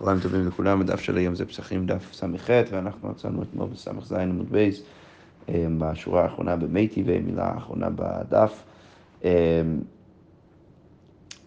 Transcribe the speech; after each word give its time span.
צהריים 0.00 0.20
טובים 0.20 0.46
לכולם, 0.48 0.80
הדף 0.80 1.00
של 1.00 1.16
היום 1.16 1.34
זה 1.34 1.46
פסחים 1.46 1.86
דף 1.86 2.12
ס"ח, 2.12 2.50
ואנחנו 2.70 3.08
מצאנו 3.08 3.42
אתמול 3.42 3.68
בס"ז 3.68 4.12
עמוד 4.12 4.52
בייס, 4.52 4.82
אמ, 5.48 5.78
בשורה 5.78 6.22
האחרונה 6.22 6.56
במתי 6.56 7.02
ומילה 7.06 7.44
האחרונה 7.44 7.88
בדף. 7.90 8.62
אמ, 9.24 9.28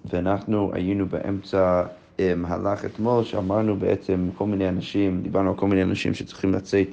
ואנחנו 0.05 0.71
היינו 0.73 1.05
באמצע 1.05 1.83
מהלך 2.35 2.85
אתמול, 2.85 3.23
שאמרנו 3.23 3.75
בעצם 3.75 4.29
כל 4.37 4.45
מיני 4.45 4.69
אנשים, 4.69 5.21
דיברנו 5.21 5.49
על 5.49 5.55
כל 5.55 5.67
מיני 5.67 5.83
אנשים 5.83 6.13
שצריכים 6.13 6.53
לצאת 6.53 6.87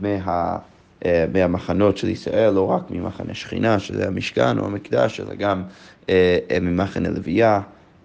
מה... 0.00 0.58
אה, 1.04 1.24
מהמחנות 1.32 1.96
של 1.96 2.08
ישראל, 2.08 2.50
לא 2.50 2.66
רק 2.66 2.90
ממחנה 2.90 3.34
שכינה, 3.34 3.78
שזה 3.78 4.06
המשכן 4.06 4.58
או 4.58 4.66
המקדש, 4.66 5.20
אלא 5.20 5.34
גם 5.34 5.62
אה, 6.08 6.38
ממחנה 6.60 7.08
לוויה 7.08 7.60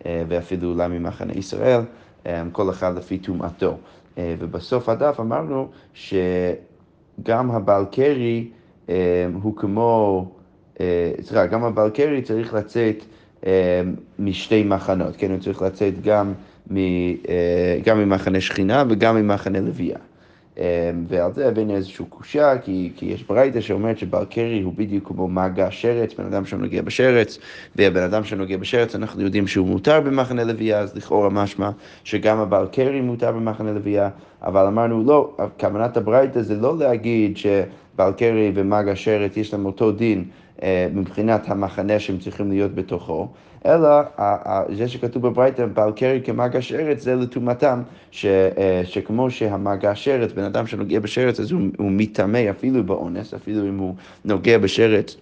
ואפילו 0.06 0.72
אולי 0.72 0.88
ממחנה 0.88 1.34
ישראל. 1.34 1.82
אמ, 2.28 2.52
כל 2.52 2.70
אחד 2.70 2.98
לפי 2.98 3.18
טומאתו. 3.18 3.78
אה, 4.18 4.36
ובסוף 4.40 4.90
הדף 4.90 5.20
אמרנו 5.20 5.68
שגם 5.94 7.52
הבעל 7.52 7.86
קרי 7.92 8.48
אמ, 8.90 8.94
הוא 9.42 9.56
כמו, 9.56 10.26
אה, 10.80 11.12
סליחה, 11.22 11.46
גם 11.46 11.64
הבעל 11.64 11.90
קרי 11.90 12.22
צריך 12.22 12.54
לצאת 12.54 13.04
אמ, 13.46 13.50
משתי 14.20 14.64
מחנות, 14.64 15.16
כן, 15.18 15.32
הוא 15.32 15.40
צריך 15.40 15.62
לצאת 15.62 16.02
גם, 16.02 16.34
אה, 16.78 17.80
גם 17.86 18.00
ממחנה 18.00 18.42
שכינה 18.42 18.84
וגם 18.90 19.16
ממחנה 19.16 19.60
לוויה. 19.60 19.98
אמ, 20.58 20.64
ועל 21.08 21.34
זה 21.34 21.48
הבאנו 21.48 21.76
איזושהי 21.76 22.06
קושייה, 22.10 22.58
כי, 22.58 22.92
כי 22.96 23.06
יש 23.06 23.24
ברייתא 23.24 23.62
שאומרת 23.62 23.98
שבעל 23.98 24.26
קרי 24.26 24.62
הוא 24.62 24.74
בדיוק 24.78 25.08
כמו 25.08 25.28
מגע 25.28 25.68
שרץ, 25.72 26.14
בן 26.14 26.26
אדם 26.26 26.46
שנוגע 26.46 26.82
בשרץ, 26.82 27.40
והבן 27.76 28.04
אדם 28.04 28.24
שנוגע 28.24 28.58
בשרץ 28.58 28.96
אנחנו 28.96 29.22
יודעים 29.22 29.48
שהוא 29.48 29.68
מותר 29.68 30.02
במחנה 30.02 30.44
לוויה, 30.44 30.80
אז 30.80 30.96
לכאורה 30.96 31.30
משמע 31.30 31.70
שגם 32.04 32.38
הבעל 32.38 32.68
קרי 32.68 33.02
מותר 33.02 33.32
במחנה 33.32 33.72
לוויה, 33.72 34.10
אבל 34.42 34.66
אמרנו 34.66 35.04
לא, 35.04 35.38
כוונת 35.60 35.98
הברייתא 35.98 36.42
זה 36.42 36.56
לא 36.56 36.78
להגיד 36.78 37.38
שבעל 37.38 38.14
קרי 38.14 38.52
ומגע 38.56 38.96
שרץ 38.96 39.38
יש 39.38 39.54
להם 39.54 39.66
אותו 39.66 39.92
דין 39.92 40.26
מבחינת 40.94 41.50
המחנה 41.50 42.00
שהם 42.00 42.18
צריכים 42.18 42.52
להיות 42.52 42.76
בתוכו, 42.76 43.28
אלא 43.66 43.88
זה 44.76 44.88
שכתוב 44.88 45.28
בברייתא, 45.28 45.66
בעל 45.66 45.92
קרי 45.92 46.22
כמגש 46.24 46.74
ארץ, 46.74 47.02
זה 47.02 47.16
לטומאתם, 47.16 47.82
אה, 48.26 48.82
שכמו 48.84 49.32
שהמגש 49.32 50.08
ארץ, 50.08 50.32
בן 50.32 50.44
אדם 50.44 50.68
שנוגע 50.68 51.00
בשרץ, 51.00 51.40
אז 51.40 51.52
הוא, 51.52 51.62
הוא 51.78 51.92
מטמא 51.92 52.42
אפילו 52.50 52.84
באונס, 52.84 53.34
אפילו 53.34 53.68
אם 53.68 53.78
הוא 53.78 53.96
נוגע 54.26 54.58
בשרץ. 54.58 55.18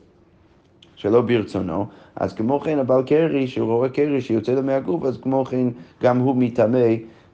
שלא 0.96 1.22
ברצונו, 1.22 1.86
אז 2.16 2.34
כמו 2.34 2.60
כן 2.60 2.80
הבעל 2.80 3.04
קרי, 3.04 3.48
שהוא 3.48 3.68
רואה 3.68 3.90
קרי 3.90 4.22
שיוצא 4.22 4.52
לו 4.52 4.64
מהגוף, 4.64 5.04
אז 5.06 5.18
כמו 5.22 5.46
כן 5.46 5.68
גם 6.04 6.18
הוא 6.18 6.36
מטמא 6.36 6.88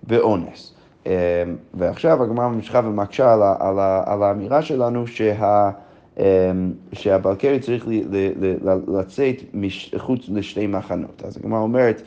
באונס. 0.03 0.73
אה, 1.07 1.44
ועכשיו 1.73 2.23
הגמרא 2.23 2.47
ממשיכה 2.47 2.81
ומקשה 2.85 3.33
על, 3.33 3.41
על, 3.59 3.79
על 4.05 4.23
האמירה 4.23 4.61
שלנו 4.61 5.07
שה... 5.07 5.69
אמ, 6.19 6.23
שהבלקרי 6.93 7.59
צריך 7.59 7.87
לצאת 8.87 9.35
מחוץ 9.53 10.29
לשתי 10.29 10.67
מחנות. 10.67 11.23
אז 11.27 11.37
הגמרא 11.37 11.59
אומרת, 11.59 12.01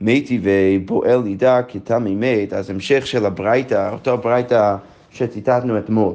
מתי 0.00 0.40
ובועל 0.42 1.22
נידה 1.22 1.62
כתמי 1.62 2.14
מת, 2.14 2.52
אז 2.52 2.70
המשך 2.70 3.06
של 3.06 3.26
הברייתא, 3.26 3.90
אותו 3.92 4.18
ברייתא 4.18 4.76
שציטטנו 5.10 5.78
אתמול, 5.78 6.14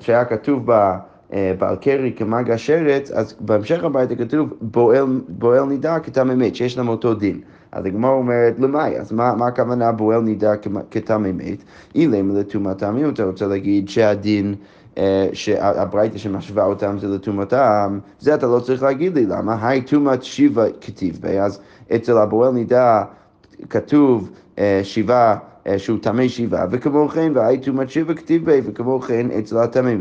שהיה 0.00 0.24
כתוב 0.24 0.66
בה 0.66 0.98
אה, 1.32 1.52
בעל 1.58 1.76
קרי 1.76 2.12
כמגע 2.16 2.58
שרץ, 2.58 3.10
אז 3.10 3.34
בהמשך 3.40 3.84
הברייתא 3.84 4.14
כתוב 4.14 4.54
בועל, 4.60 5.04
בועל 5.28 5.64
נידה 5.64 6.00
כתמי 6.00 6.34
מת, 6.34 6.56
שיש 6.56 6.78
להם 6.78 6.88
אותו 6.88 7.14
דין. 7.14 7.40
אז 7.72 7.86
הגמרא 7.86 8.10
אומרת, 8.10 8.58
למאי, 8.58 8.98
אז 8.98 9.12
מה, 9.12 9.34
מה 9.34 9.46
הכוונה 9.46 9.92
בועל 9.92 10.20
נידה 10.20 10.52
כתמי 10.90 11.32
מת? 11.32 11.64
אילם 11.94 12.36
לטומאתם, 12.36 12.96
אם 12.96 13.08
אתה 13.08 13.24
רוצה 13.24 13.46
להגיד 13.46 13.88
שהדין 13.88 14.54
שהברייתא 15.32 16.18
שמשווה 16.18 16.64
אותם 16.64 16.98
זה 16.98 17.08
לטומאתם, 17.08 17.98
זה 18.18 18.34
אתה 18.34 18.46
לא 18.46 18.60
צריך 18.60 18.82
להגיד 18.82 19.14
לי, 19.14 19.26
למה? 19.26 19.68
היי 19.68 19.82
טומאת 19.82 20.22
שיבה 20.22 20.64
כתיב 20.80 21.18
בי, 21.20 21.40
אז 21.40 21.60
אצל 21.94 22.18
הבועל 22.18 22.52
נידה 22.52 23.04
כתוב 23.70 24.30
אה, 24.58 24.80
שיבה 24.82 25.36
אה, 25.66 25.78
שהוא 25.78 25.98
טמא 26.02 26.28
שיבה, 26.28 26.64
וכמו 26.70 27.08
כן, 27.08 27.32
והי 27.34 27.58
טומאת 27.58 27.90
שיבה 27.90 28.14
כתיב 28.14 28.44
בי, 28.44 28.60
וכמו 28.64 29.00
כן 29.00 29.26
אצל 29.38 29.58
הטמא 29.58 29.92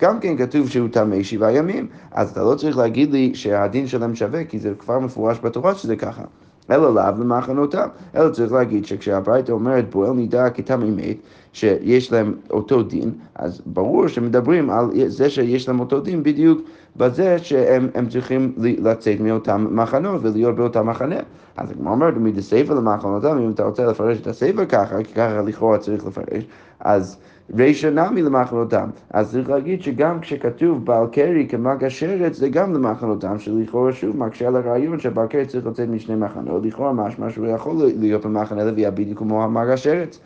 גם 0.00 0.20
כן 0.20 0.36
כתוב 0.36 0.68
שהוא 0.68 0.88
טמא 0.92 1.22
שבעה 1.22 1.52
ימים, 1.52 1.86
אז 2.12 2.30
אתה 2.30 2.42
לא 2.42 2.54
צריך 2.54 2.78
להגיד 2.78 3.12
לי 3.12 3.34
שהדין 3.34 3.86
שלהם 3.86 4.14
שווה, 4.14 4.44
כי 4.44 4.58
זה 4.58 4.72
כבר 4.78 4.98
מפורש 4.98 5.38
בתורה 5.42 5.74
שזה 5.74 5.96
ככה. 5.96 6.22
אלא 6.70 6.94
לאו 6.94 7.20
למחנותם. 7.20 7.88
אלא 8.16 8.28
צריך 8.30 8.52
להגיד 8.52 8.86
שכשהברייתא 8.86 9.52
אומרת 9.52 9.90
בועל 9.90 10.12
נידה 10.12 10.50
כתמי 10.50 10.90
מת, 10.90 11.16
שיש 11.54 12.12
להם 12.12 12.34
אותו 12.50 12.82
דין, 12.82 13.10
אז 13.34 13.62
ברור 13.66 14.08
שמדברים 14.08 14.70
על 14.70 14.90
זה 15.06 15.30
שיש 15.30 15.68
להם 15.68 15.80
אותו 15.80 16.00
דין 16.00 16.22
בדיוק 16.22 16.60
בזה 16.96 17.38
שהם 17.38 18.08
צריכים 18.08 18.52
לצאת 18.58 19.20
מאותם 19.20 19.66
מחנות 19.70 20.20
ולהיות 20.24 20.56
באותם 20.56 20.86
מחנה. 20.86 21.16
אז 21.56 21.70
הגמרא 21.70 21.92
אומרת, 21.92 22.14
מדסייפא 22.16 22.72
למחנותם, 22.72 23.38
אם 23.38 23.50
אתה 23.50 23.64
רוצה 23.64 23.86
לפרש 23.86 24.20
את 24.20 24.26
הסייפא 24.26 24.64
ככה, 24.64 25.02
כי 25.02 25.14
ככה 25.14 25.42
לכאורה 25.42 25.78
צריך 25.78 26.06
לפרש, 26.06 26.44
אז... 26.80 27.16
רישא 27.56 27.86
נמי 27.86 28.22
למחנותם. 28.22 28.88
אז 29.10 29.30
צריך 29.30 29.50
להגיד 29.50 29.82
שגם 29.82 30.20
כשכתוב 30.20 30.84
בעל 30.84 31.06
קרי 31.06 31.46
כמגע 31.48 31.90
שרץ, 31.90 32.36
זה 32.36 32.48
גם 32.48 32.74
למחנותם, 32.74 33.38
שלכאורה 33.38 33.92
שוב 33.92 34.16
מקשה 34.16 34.48
על 34.48 34.56
הרעיון 34.56 35.00
שבעל 35.00 35.26
קרי 35.26 35.46
צריך 35.46 35.66
לצאת 35.66 35.88
משני 35.88 36.14
מחנות, 36.14 36.64
לכאורה 36.64 36.92
משמע 36.92 37.30
שהוא 37.30 37.46
יכול 37.46 37.76
להיות 37.98 38.26
במחנה 38.26 38.64
לוויה 38.64 38.90
בדיוק 38.90 39.18
כמו 39.18 39.44
המגע 39.44 39.76
שרץ. 39.76 40.20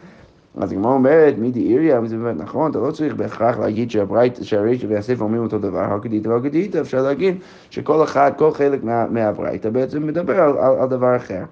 אז 0.56 0.72
הגמרא 0.72 0.92
אומרת, 0.92 1.34
מי 1.38 1.50
דאיריה, 1.50 2.00
וזה 2.00 2.16
באמת 2.16 2.36
נכון, 2.36 2.70
אתה 2.70 2.78
לא 2.78 2.90
צריך 2.90 3.14
בהכרח 3.14 3.58
להגיד 3.58 3.90
שהברייט, 3.90 4.42
שהרישא 4.42 4.86
והספר 4.90 5.24
אומרים 5.24 5.42
אותו 5.42 5.58
דבר, 5.58 5.80
הקדיתא 5.80 6.28
והקדיתא, 6.28 6.78
אפשר 6.80 7.02
להגיד 7.02 7.36
שכל 7.70 8.02
אחד, 8.02 8.32
כל 8.36 8.52
חלק 8.52 8.84
מה, 8.84 9.06
מהברייתא 9.06 9.70
בעצם 9.70 10.06
מדבר 10.06 10.40
על, 10.40 10.58
על, 10.58 10.74
על 10.80 10.88
דבר 10.88 11.16
אחר. 11.16 11.44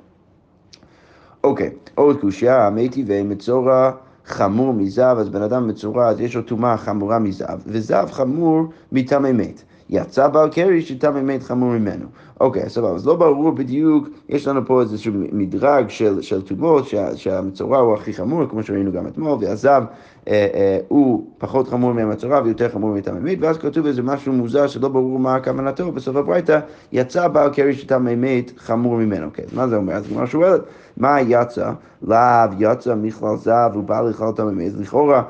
אוקיי, 1.45 1.71
עוד 1.95 2.21
קושייה, 2.21 2.71
מי 2.71 2.89
טבעי 2.89 3.23
מצורע 3.23 3.91
חמור 4.25 4.75
מזהב, 4.75 5.19
אז 5.19 5.28
בן 5.28 5.43
אדם 5.43 5.69
מצורע, 5.69 6.09
אז 6.09 6.21
יש 6.21 6.37
לו 6.37 6.43
טומאה 6.43 6.77
חמורה 6.77 7.19
מזהב, 7.19 7.59
וזהב 7.67 8.11
חמור 8.11 8.65
מטמא 8.93 9.33
מת. 9.33 9.63
יצא 9.91 10.28
בעל 10.28 10.48
קרי 10.50 10.82
שטמא 10.82 11.22
מת 11.22 11.42
חמור 11.42 11.70
ממנו. 11.70 12.06
אוקיי, 12.41 12.69
סבבה, 12.69 12.94
אז 12.94 13.06
לא 13.06 13.16
ברור 13.16 13.50
בדיוק, 13.50 14.08
יש 14.28 14.48
לנו 14.48 14.66
פה 14.66 14.80
איזשהו 14.80 15.12
מדרג 15.32 15.88
של, 15.88 16.22
של 16.22 16.42
טומאות, 16.42 16.86
שה, 16.86 17.16
שהמצורע 17.16 17.78
הוא 17.78 17.94
הכי 17.94 18.12
חמור, 18.12 18.47
כמו 18.50 18.62
שראינו 18.62 18.92
גם 18.92 19.06
אתמול, 19.06 19.38
והזב 19.41 19.82
אה, 20.28 20.47
אה, 20.54 20.78
הוא 20.88 21.26
פחות 21.38 21.69
חמור 21.69 21.92
מהמצורע 21.92 22.41
ויותר 22.44 22.69
חמור 22.69 22.94
מטמא 22.94 23.30
ואז 23.41 23.58
כתוב 23.58 23.86
איזה 23.86 24.02
משהו 24.02 24.32
מוזר 24.32 24.66
שלא 24.66 24.88
ברור 24.88 25.19
מה 25.19 25.41
כוונתו, 25.41 25.92
בסוף 25.92 26.16
הברייתא, 26.16 26.60
יצא 26.92 27.28
בעל 27.28 27.54
קרי 27.54 27.74
שטמא 27.74 28.14
מת 28.16 28.53
חמור 28.56 28.97
ממנו. 28.97 29.26
אוקיי, 29.26 29.44
אז 29.44 29.54
מה 29.54 29.68
זה 29.68 29.76
אומר? 29.76 29.92
אז 29.92 30.06
כמו 30.06 30.26
שואלת, 30.26 30.60
מה 30.97 31.20
יצא? 31.20 31.72
לאו 32.03 32.18
יצא 32.58 32.94
מכלל 32.94 33.36
זב 33.36 33.70
ובא 33.74 34.00
לכלל 34.00 34.50
מת, 34.53 34.72
לכאורה 34.78 35.22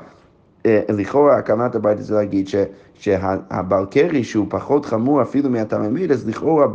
לכאורה 0.88 1.36
הקמת 1.36 1.74
הבית 1.74 1.98
הזה 1.98 2.14
להגיד 2.14 2.48
ש, 2.48 2.54
שהבעל 2.94 3.86
קרי 3.90 4.24
שהוא 4.24 4.46
פחות 4.48 4.86
חמור 4.86 5.22
אפילו 5.22 5.50
מהתממית, 5.50 6.10
אז 6.10 6.28
לכאורה 6.28 6.66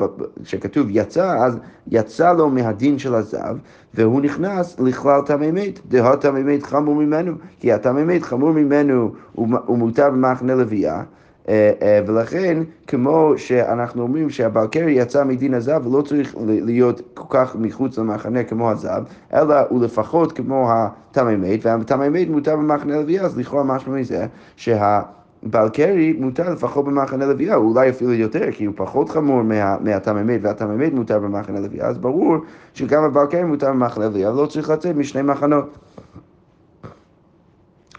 כשכתוב 0.43 0.87
יצא, 0.89 1.37
אז 1.37 1.57
יצא 1.87 2.33
לו 2.33 2.49
מהדין 2.49 2.99
של 2.99 3.15
הזב, 3.15 3.57
והוא 3.93 4.21
נכנס 4.21 4.79
לכלל 4.79 5.21
תממית, 5.25 5.79
דהה 5.87 6.17
תממית 6.17 6.63
חמור 6.63 6.95
ממנו, 6.95 7.31
כי 7.59 7.73
התממית 7.73 8.23
חמור 8.23 8.51
ממנו 8.51 9.11
הוא 9.33 9.77
מותר 9.77 10.09
במחנה 10.09 10.55
לוויה. 10.55 11.03
אה, 11.49 11.71
אה, 11.81 11.99
ולכן, 12.07 12.63
כמו 12.87 13.33
שאנחנו 13.37 14.01
אומרים 14.01 14.29
שהבעל 14.29 14.67
קרי 14.67 14.91
יצא 14.91 15.23
מדין 15.23 15.53
הזב 15.53 15.87
ולא 15.87 16.01
צריך 16.01 16.35
להיות 16.39 17.01
כל 17.13 17.25
כך 17.29 17.55
מחוץ 17.55 17.97
למחנה 17.97 18.43
כמו 18.43 18.71
הזב, 18.71 19.03
אלא 19.33 19.55
הוא 19.69 19.83
לפחות 19.83 20.31
כמו 20.31 20.69
התמי 20.71 21.35
מת, 21.35 21.65
והתמי 21.65 22.09
מת 22.09 22.29
מותר 22.29 22.55
במחנה 22.55 22.97
לוויה, 22.97 23.23
אז 23.23 23.37
לכאורה 23.37 23.63
משמע 23.63 23.93
מזה 23.93 24.25
שה... 24.55 25.01
בעל 25.43 25.69
קרי 25.69 26.13
מותר 26.13 26.53
לפחות 26.53 26.85
במחנה 26.85 27.25
לוויה, 27.25 27.55
אולי 27.55 27.89
אפילו 27.89 28.13
יותר, 28.13 28.51
כי 28.51 28.65
הוא 28.65 28.73
פחות 28.77 29.09
חמור 29.09 29.41
מה, 29.41 29.77
מהתממית, 29.79 30.41
והתממית 30.43 30.93
מותר 30.93 31.19
במחנה 31.19 31.59
לוויה, 31.59 31.85
אז 31.85 31.97
ברור 31.97 32.37
שגם 32.73 33.03
הבעל 33.03 33.27
קרי 33.27 33.43
מותר 33.43 33.69
במחנה 33.69 34.05
לוויה, 34.05 34.31
ולא 34.31 34.45
צריך 34.45 34.69
לצאת 34.69 34.95
משני 34.95 35.21
מחנות. 35.21 35.77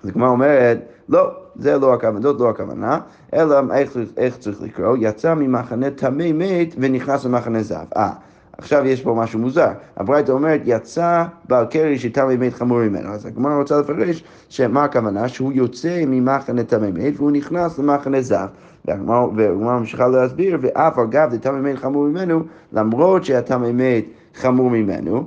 אז 0.02 0.08
הגמרא 0.08 0.28
אומרת, 0.28 0.91
לא, 1.08 1.30
זה 1.56 1.78
לא 1.78 1.94
הכוונה, 1.94 2.20
זאת 2.20 2.40
לא 2.40 2.50
הכוונה, 2.50 2.98
אלא 3.34 3.60
איך, 3.74 3.96
איך 4.16 4.36
צריך 4.36 4.62
לקרוא, 4.62 4.96
יצא 5.00 5.34
ממחנה 5.34 5.90
טמא 5.90 6.32
מת 6.34 6.74
ונכנס 6.78 7.24
למחנה 7.24 7.62
זב. 7.62 7.84
אה, 7.96 8.10
עכשיו 8.58 8.86
יש 8.86 9.02
פה 9.02 9.14
משהו 9.14 9.40
מוזר. 9.40 9.70
הברייתא 9.96 10.32
אומרת, 10.32 10.60
יצא 10.64 11.24
בעל 11.48 11.66
קרי 11.66 11.98
שטמא 11.98 12.36
מת 12.36 12.52
חמור 12.52 12.78
ממנו. 12.78 13.12
אז 13.12 13.26
הגמרא 13.26 13.58
רוצה 13.58 13.80
לפרש 13.80 14.24
שמה 14.48 14.84
הכוונה? 14.84 15.28
שהוא 15.28 15.52
יוצא 15.52 16.02
ממחנה 16.06 16.64
טמא 16.64 16.90
מת 16.90 17.14
והוא 17.16 17.30
נכנס 17.30 17.78
למחנה 17.78 18.20
זב. 18.20 18.46
והגמרא 18.84 19.78
ממשיכה 19.78 20.08
להסביר, 20.08 20.58
ואף 20.60 20.98
אגב 20.98 21.34
דטמא 21.34 21.60
מת 21.60 21.78
חמור 21.78 22.04
ממנו, 22.04 22.42
למרות 22.72 23.24
שהטמא 23.24 23.72
מת 23.72 24.04
חמור 24.34 24.70
ממנו, 24.70 25.24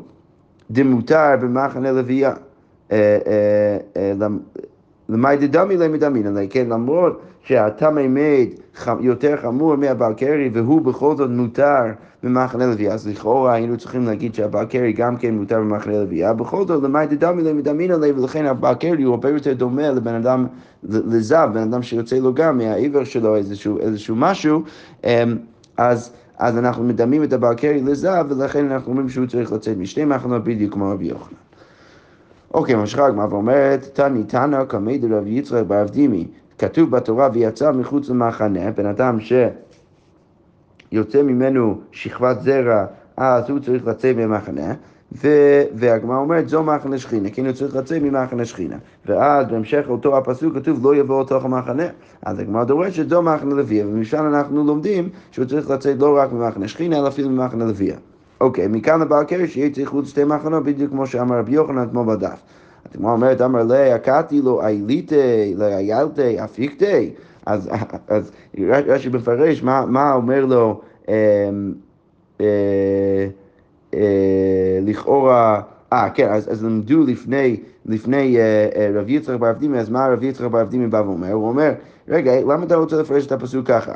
דמותר 0.72 1.36
במחנה 1.42 1.92
לוויה. 1.92 2.34
למאי 5.10 5.38
דדמי 5.38 5.78
למי 5.78 5.98
דמינא, 5.98 6.42
כן, 6.50 6.70
למרות 6.70 7.22
שהטמא 7.44 8.08
מת 8.08 8.60
יותר 9.00 9.38
חמור 9.38 9.76
מהבעל 9.76 10.14
קרי 10.14 10.50
והוא 10.54 10.82
בכל 10.82 11.18
זאת 11.18 11.30
מותר 11.30 11.84
במחנה 12.24 12.66
לוויה, 12.66 12.94
אז 12.94 13.08
לכאורה 13.08 13.54
היינו 13.54 13.78
צריכים 13.78 14.06
להגיד 14.06 14.36
שהבעל 14.36 14.66
קרי 14.66 14.94
גם 14.94 15.18
כן 15.18 15.34
מותר 15.34 15.60
במחנה 15.60 15.94
לוויה, 15.94 16.34
בכל 16.34 16.68
זאת 16.68 16.84
למאי 16.84 17.08
דדמי 17.08 17.44
למי 17.44 17.62
דמינא 17.62 17.96
ולכן 18.16 18.46
הבעל 18.46 18.76
קרי 18.76 19.04
הוא 19.04 19.14
הרבה 19.14 19.30
יותר 19.30 19.54
דומה 19.54 19.92
לבן 19.92 20.14
אדם, 20.14 20.48
לזב, 20.84 21.50
בן 21.54 21.62
אדם 21.62 21.84
שיוצא 21.84 22.16
לו 22.16 22.34
גם 22.34 22.58
מהעבר 22.58 23.04
שלו 23.04 23.36
איזשהו, 23.36 23.80
איזשהו 23.80 24.16
משהו, 24.16 24.64
אז 25.78 26.12
אז 26.38 26.58
אנחנו 26.58 26.84
מדמים 26.84 27.24
את 27.24 27.34
הבעל 27.34 27.56
קרי 27.56 27.82
לזב, 27.82 28.26
ולכן 28.30 28.72
אנחנו 28.72 28.92
אומרים 28.92 29.10
שהוא 29.10 29.26
צריך 29.26 29.52
לצאת 29.52 29.78
משתי 29.78 30.06
מחנות 30.06 30.44
בדיוק 30.44 30.74
כמו 30.74 30.92
רבי 30.92 31.06
יוחנן. 31.06 31.45
אוקיי, 32.56 32.76
ממשיכה 32.76 33.06
הגמרא 33.06 33.26
ואומרת, 33.30 33.84
תני 33.94 34.24
תנא 34.24 34.66
קמי 34.66 34.98
דרב 34.98 35.28
יצחק 35.28 35.64
ברב 35.68 35.90
דימי, 35.90 36.28
כתוב 36.58 36.92
בתורה 36.92 37.30
ויצא 37.34 37.72
מחוץ 37.72 38.10
למחנה, 38.10 38.72
בן 38.72 38.86
אדם 38.86 39.18
שיוצא 40.92 41.24
ממנו 41.24 41.80
שכבת 41.92 42.42
זרע, 42.42 42.86
אז 43.18 43.50
הוא 43.50 43.60
צריך 43.60 43.88
לצאת 43.88 44.16
ממחנה. 44.16 44.74
והגמרא 45.74 46.18
אומרת, 46.18 46.50
זו 46.50 46.64
מחנה 46.64 46.98
שכינה, 46.98 47.30
הוא 47.38 47.52
צריך 47.52 47.76
לצאת 47.76 48.02
ממחנה 48.02 48.46
שכינה. 48.46 48.78
ואז 49.06 49.48
בהמשך 49.48 49.86
אותו 49.90 50.18
הפסוק 50.18 50.56
כתוב, 50.56 50.86
לא 50.86 50.96
יבוא 50.96 51.24
לתוך 51.24 51.46
המחנה. 51.46 51.88
אז 52.22 52.40
הגמרא 52.40 52.64
דורשת, 52.64 53.10
זו 53.10 53.22
מחנה 53.22 53.56
לוויה, 53.56 53.88
ומשם 53.88 54.28
אנחנו 54.28 54.64
לומדים 54.64 55.10
שהוא 55.32 55.46
צריך 55.46 55.70
לצאת 55.70 56.00
לא 56.00 56.18
רק 56.18 56.32
ממחנה 56.32 56.68
שכינה, 56.68 57.00
אלא 57.00 57.08
אפילו 57.08 57.30
ממחנה 57.30 57.66
לוויה. 57.66 57.96
אוקיי, 58.42 58.68
מכאן 58.68 59.02
לבעל 59.02 59.24
קרש 59.24 59.54
שיהיה 59.54 59.70
צריך 59.70 59.90
חוץ 59.90 60.10
שתי 60.10 60.24
מחנות, 60.24 60.64
בדיוק 60.64 60.92
כמו 60.92 61.08
שאמר 61.08 61.40
רבי 61.40 61.52
יוחנן 61.52 61.84
אתמול 61.84 62.16
בדף. 62.16 62.40
הגמרא 62.96 63.12
אומרת, 63.12 63.42
אמר 63.42 63.64
לי, 63.64 63.92
הקעתי 63.92 64.42
לו 64.42 64.62
אייליתי, 64.62 65.54
לאיילתי, 65.58 66.44
אפיקתי. 66.44 67.14
אז 67.46 68.32
רש"י 68.88 69.10
מפרש, 69.10 69.64
מה 69.64 70.14
אומר 70.14 70.46
לו, 70.46 70.82
אמ, 71.08 71.14
אה, 72.42 73.28
אה, 73.94 74.80
לכאורה, 74.82 75.62
אה, 75.94 76.10
כן, 76.10 76.30
אז, 76.30 76.64
למדו 76.64 77.04
לפני, 77.04 77.58
לפני 77.86 78.38
אה, 78.38 78.70
אה, 78.76 78.92
רב 78.94 79.10
יצחק 79.10 79.36
ברב 79.40 79.58
דימי, 79.58 79.80
אז 79.80 79.90
מה 79.90 80.08
רב 80.08 80.24
יצחק 80.24 80.46
ברב 80.46 80.70
דימי 80.70 80.88
בא 80.88 80.98
ואומר? 80.98 81.32
הוא 81.32 81.50
אומר, 81.50 81.72
רגע, 82.08 82.42
למה 82.42 82.64
אתה 82.64 82.76
רוצה 82.76 83.02
לפרש 83.02 83.26
את 83.26 83.32
הפסוק 83.32 83.68
ככה? 83.68 83.94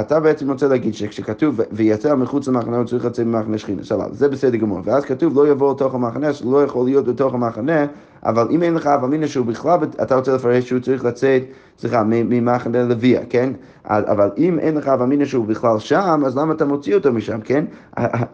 אתה 0.00 0.20
בעצם 0.20 0.50
רוצה 0.50 0.68
להגיד 0.68 0.94
שכשכתוב 0.94 1.60
ויצא 1.72 2.14
מחוץ 2.14 2.48
למחנה 2.48 2.76
הוא 2.76 2.84
צריך 2.84 3.04
לצאת 3.04 3.26
ממחנה 3.26 3.58
שכינה, 3.58 3.84
סבבה, 3.84 4.08
זה 4.12 4.28
בסדר 4.28 4.56
גמור. 4.56 4.80
ואז 4.84 5.04
כתוב 5.04 5.36
לא 5.36 5.48
יבוא 5.48 5.74
לתוך 5.74 5.94
המחנה, 5.94 6.28
לא 6.44 6.64
יכול 6.64 6.84
להיות 6.84 7.04
בתוך 7.04 7.34
המחנה, 7.34 7.86
אבל 8.24 8.48
אם 8.50 8.62
אין 8.62 8.74
לך 8.74 8.86
אב 8.86 9.04
אמינא 9.04 9.26
שהוא 9.26 9.46
בכלל, 9.46 9.78
אתה 10.02 10.16
רוצה 10.16 10.34
לפרש 10.34 10.68
שהוא 10.68 10.80
צריך 10.80 11.04
לצאת, 11.04 11.42
סליחה, 11.78 12.02
ממחנה 12.06 12.82
לוויה, 12.82 13.20
כן? 13.28 13.52
אבל 13.84 14.30
אם 14.38 14.58
אין 14.58 14.76
לך 14.76 14.88
אב 14.88 15.02
אמינא 15.02 15.24
שהוא 15.24 15.46
בכלל 15.46 15.78
שם, 15.78 16.22
אז 16.26 16.36
למה 16.36 16.54
אתה 16.54 16.64
מוציא 16.64 16.94
אותו 16.94 17.12
משם, 17.12 17.40
כן? 17.40 17.64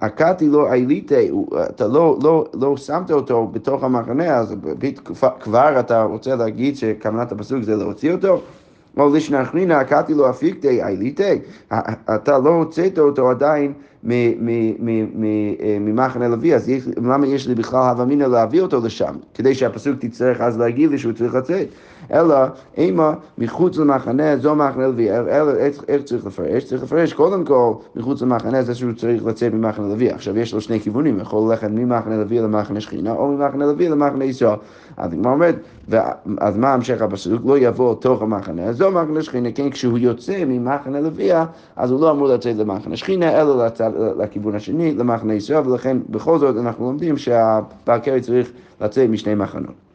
הקאתי 0.03 0.49
לא 0.49 0.73
עיליתי, 0.73 1.31
אתה 1.71 1.87
לא, 1.87 2.19
לא, 2.23 2.45
לא 2.55 2.77
שמת 2.77 3.11
אותו 3.11 3.47
בתוך 3.53 3.85
המחנה, 3.85 4.37
אז 4.37 4.55
כבר 5.41 5.81
אתה 5.81 6.03
רוצה 6.03 6.37
להגיד 6.37 6.77
שכוונת 6.77 7.33
הפסוק 7.33 7.63
זה 7.63 7.77
להוציא 7.77 8.13
אותו? 8.13 8.41
או 8.97 9.15
לשנחרינא 9.15 9.83
קאתי 9.83 10.15
לו 10.15 10.31
אפיקתי 10.31 10.83
אייליתי, 10.83 11.39
אתה 12.15 12.39
לא 12.39 12.51
הוצאת 12.51 12.99
אותו 12.99 13.31
עדיין 13.31 13.73
ממחנה 15.81 16.29
לוי, 16.29 16.55
אז 16.55 16.71
למה 16.97 17.27
יש 17.27 17.49
לי 17.49 17.55
בכלל 17.55 17.81
הווה 17.81 18.05
אמינא 18.05 18.25
להביא 18.25 18.61
אותו 18.61 18.81
לשם? 18.85 19.15
כדי 19.35 19.55
שהפסוק 19.55 19.97
תצטרך 19.99 20.41
אז 20.41 20.59
להגיד 20.59 20.91
לי 20.91 20.99
שהוא 20.99 21.13
צריך 21.13 21.35
לצאת. 21.35 21.69
אלא 22.13 22.37
אימה 22.77 23.15
מחוץ 23.39 23.77
למחנה, 23.77 24.37
זו 24.37 24.55
מחנה 24.55 24.87
לוי. 24.87 25.13
אלא 25.13 25.53
איך 25.89 26.03
צריך 26.05 26.27
לפרש? 26.27 26.65
צריך 26.65 26.83
לפרש 26.83 27.13
קודם 27.13 27.45
כל 27.45 27.73
מחוץ 27.97 28.23
למחנה 28.23 28.63
זה 28.63 28.75
שהוא 28.75 28.93
צריך 28.93 29.27
לצאת 29.27 29.53
ממחנה 29.53 29.89
לוי. 29.89 30.11
עכשיו 30.11 30.39
יש 30.39 30.55
לו 30.55 30.61
שני 30.61 30.81
כיוונים, 30.81 31.21
יכול 31.21 31.51
ללכת 31.51 31.69
ממחנה 31.71 32.17
לוי 32.17 32.39
למחנה 32.39 32.81
שכינה, 32.81 33.13
או 33.13 33.29
ממחנה 33.29 33.67
לוי 33.67 33.89
למחנה 33.89 34.25
ישראל. 34.25 34.57
אז 34.97 35.13
הגמרא 35.13 35.33
אומרת, 35.33 35.57
אז 36.39 36.57
מה 36.57 36.75
המשך 36.75 37.03
הפסוק? 37.03 37.43
לא 37.45 37.59
יבוא 37.59 37.95
תוך 37.95 38.23
המחנה, 38.23 38.73
זו 38.73 38.91
מחנה 38.91 39.23
שכינה, 39.23 39.53
כן, 39.53 39.71
כשהוא 39.71 39.99
יוצא 39.99 40.45
ממחנה 40.47 41.01
לוויה, 41.01 41.45
אז 41.77 41.91
הוא 41.91 42.01
לא 42.01 42.11
אמור 42.11 42.29
לצאת 42.29 42.57
למחנה 42.57 42.97
שכינה, 42.97 43.41
אלא 43.41 43.67
לצד, 43.67 43.91
לכיוון 44.19 44.55
השני, 44.55 44.95
למחנה 44.95 45.35
ישראל, 45.35 45.69
ולכן 45.69 45.97
בכל 46.11 46.39
זאת 46.39 46.57
אנחנו 46.57 46.85
לומדים 46.85 47.17
שהבעל 47.17 48.01
צריך 48.21 48.53
לצאת 48.81 49.11
משני 49.11 49.35
מחנות. 49.35 49.87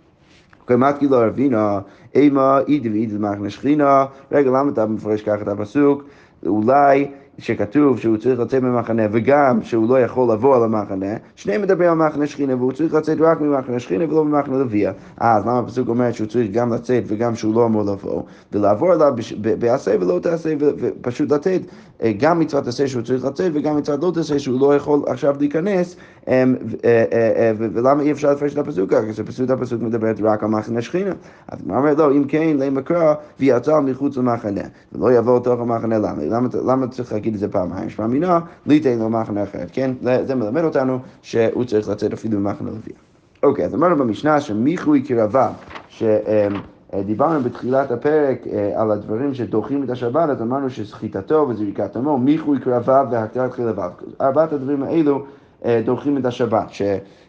קמאתי 0.71 1.07
לו 1.07 1.17
רבינה, 1.19 1.79
אימה 2.15 2.59
אידי 2.67 2.89
ואידי 2.89 3.15
למחנה 3.15 3.49
שכינה, 3.49 4.05
רגע, 4.31 4.49
למה 4.49 4.71
אתה 4.71 4.85
מפרש 4.85 5.21
ככה 5.21 5.41
את 5.41 5.47
הפסוק? 5.47 6.03
אולי 6.45 7.11
שכתוב 7.37 7.99
שהוא 7.99 8.17
צריך 8.17 8.39
לצאת 8.39 8.63
ממחנה 8.63 9.03
וגם 9.11 9.59
שהוא 9.63 9.89
לא 9.89 9.99
יכול 9.99 10.33
לבוא 10.33 10.55
על 10.55 10.63
המחנה, 10.63 11.15
שניהם 11.35 11.61
מדברים 11.61 11.89
על 11.89 12.07
מחנה 12.07 12.27
שכינה 12.27 12.55
והוא 12.55 12.71
צריך 12.71 12.93
לצאת 12.93 13.17
רק 13.21 13.41
ממחנה 13.41 13.79
שכינה 13.79 14.05
ולא 14.09 14.25
ממחנה 14.25 14.57
לוויה. 14.57 14.91
אה, 15.21 15.37
אז 15.37 15.43
למה 15.43 15.59
הפסוק 15.59 15.89
אומר 15.89 16.11
שהוא 16.11 16.27
צריך 16.27 16.51
גם 16.51 16.73
לצאת 16.73 17.03
וגם 17.07 17.35
שהוא 17.35 17.55
לא 17.55 17.65
אמור 17.65 17.83
לבוא, 17.83 18.23
ולעבור 18.51 18.91
עליו 18.91 19.13
בעשה 19.59 19.95
ולא 19.99 20.19
תעשה 20.19 20.53
ופשוט 20.59 21.31
לתת 21.31 21.61
אה, 22.03 22.11
גם 22.17 22.39
מצוות 22.39 22.67
עשה 22.67 22.87
שהוא 22.87 23.01
צריך 23.01 23.25
לצאת 23.25 23.51
וגם 23.55 23.77
מצוות 23.77 24.03
לא 24.03 24.11
תעשה 24.13 24.39
שהוא 24.39 24.61
לא 24.61 24.75
יכול 24.75 25.03
עכשיו 25.07 25.35
להיכנס, 25.39 25.95
אמ, 26.27 26.55
אה, 26.85 27.51
ולמה 27.57 28.03
אי 28.03 28.11
אפשר 28.11 28.31
לפרש 28.31 28.53
את 28.53 28.57
הפסוק 28.57 28.89
ככה? 28.91 29.13
כי 29.13 29.23
פשוט 29.23 29.49
הפסוק 29.49 29.81
מדברת 29.81 30.21
רק 30.21 30.43
על 30.43 30.49
מחנה 30.49 30.81
שכינה. 30.81 31.11
אז 31.47 31.59
הוא 31.67 31.77
אומר 31.77 31.93
לא, 31.93 32.11
אם 32.11 32.23
כן, 32.23 32.57
למקרא 32.59 33.13
ויצא 33.39 33.79
מחוץ 33.79 34.17
למחנה, 34.17 34.61
ולא 34.91 35.13
יבוא 35.13 35.39
לתוך 35.39 35.59
המחנה, 35.59 35.97
למה? 35.97 36.21
למה 36.65 36.87
צריך 36.87 37.13
להגיד 37.21 37.33
את 37.33 37.39
זה 37.39 37.47
פעמיים? 37.47 37.89
שמע 37.89 38.07
מינה, 38.07 38.39
ליתן 38.65 38.99
לו 38.99 39.09
מחנה 39.09 39.43
אחרת, 39.43 39.69
כן? 39.73 39.91
זה 40.01 40.35
מלמד 40.35 40.63
אותנו 40.63 40.99
שהוא 41.21 41.63
צריך 41.63 41.89
לצאת 41.89 42.13
אפילו 42.13 42.39
ממחנה 42.39 42.69
לוויה. 42.69 42.95
אוקיי, 43.43 43.65
אז 43.65 43.75
אמרנו 43.75 43.95
במשנה 43.95 44.41
שמיכוי 44.41 45.01
קרבה, 45.01 45.49
שדיברנו 45.89 47.43
בתחילת 47.43 47.91
הפרק 47.91 48.47
אה, 48.47 48.81
על 48.81 48.91
הדברים 48.91 49.33
שדוחים 49.33 49.83
את 49.83 49.89
השבת, 49.89 50.29
אז 50.29 50.41
אמרנו 50.41 50.69
שסחיטתו 50.69 51.45
וזריקת 51.49 51.95
עמו, 51.95 52.17
מיכוי 52.17 52.59
קרבה 52.59 53.03
והקטרת 53.11 53.53
חלביו. 53.53 53.91
ארבעת 54.21 54.53
הדברים 54.53 54.83
האלו 54.83 55.25
אה, 55.65 55.81
דוחים 55.85 56.17
את 56.17 56.25
השבת, 56.25 56.67
ש, 56.69 56.81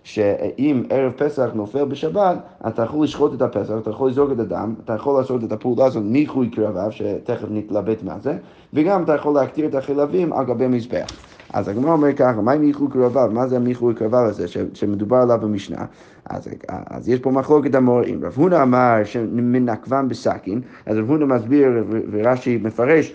שאם 0.04 0.82
ערב 0.90 1.12
פסח 1.12 1.50
נופל 1.54 1.84
בשבת, 1.84 2.36
אתה 2.66 2.82
יכול 2.82 3.04
לשחוט 3.04 3.34
את 3.34 3.42
הפסח, 3.42 3.74
אתה 3.78 3.90
יכול 3.90 4.10
לזרוק 4.10 4.32
את 4.32 4.38
הדם, 4.38 4.74
אתה 4.84 4.92
יכול 4.92 5.20
לעשות 5.20 5.44
את 5.44 5.52
הפעולה 5.52 5.84
הזאת 5.84 6.02
מיחוי 6.06 6.50
קרביו, 6.50 6.92
שתכף 6.92 7.48
נתלבט 7.50 8.02
מה 8.02 8.18
זה, 8.18 8.36
וגם 8.74 9.02
אתה 9.02 9.14
יכול 9.14 9.34
להקטיר 9.34 9.66
את 9.66 9.74
החלבים 9.74 10.32
על 10.32 10.44
גבי 10.44 10.66
מזבח. 10.66 11.06
אז 11.52 11.68
הגמרא 11.68 11.92
אומר 11.92 12.12
ככה, 12.12 12.40
מהי 12.40 12.58
מיחוי 12.58 12.88
קרביו? 12.90 13.30
מה 13.32 13.46
זה 13.46 13.56
המיחוי 13.56 13.94
קרביו 13.94 14.20
הזה 14.20 14.46
שמדובר 14.74 15.16
עליו 15.16 15.38
במשנה? 15.42 15.84
אז, 16.24 16.48
אז 16.68 17.08
יש 17.08 17.20
פה 17.20 17.30
מחלוקת 17.30 17.74
המוראים. 17.74 18.24
רב 18.24 18.32
הונא 18.36 18.62
אמר 18.62 18.94
שמנקבם 19.04 20.08
בסכין, 20.08 20.60
אז 20.86 20.98
רב 20.98 21.10
הונא 21.10 21.26
מסביר 21.26 21.68
ורש"י 22.10 22.58
מפרש 22.62 23.14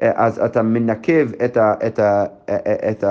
אז 0.00 0.38
אתה 0.38 0.62
מנקב 0.62 1.32
את, 1.44 1.56
ה, 1.56 1.74
את, 1.86 1.98
ה, 1.98 2.24
את 2.90 3.04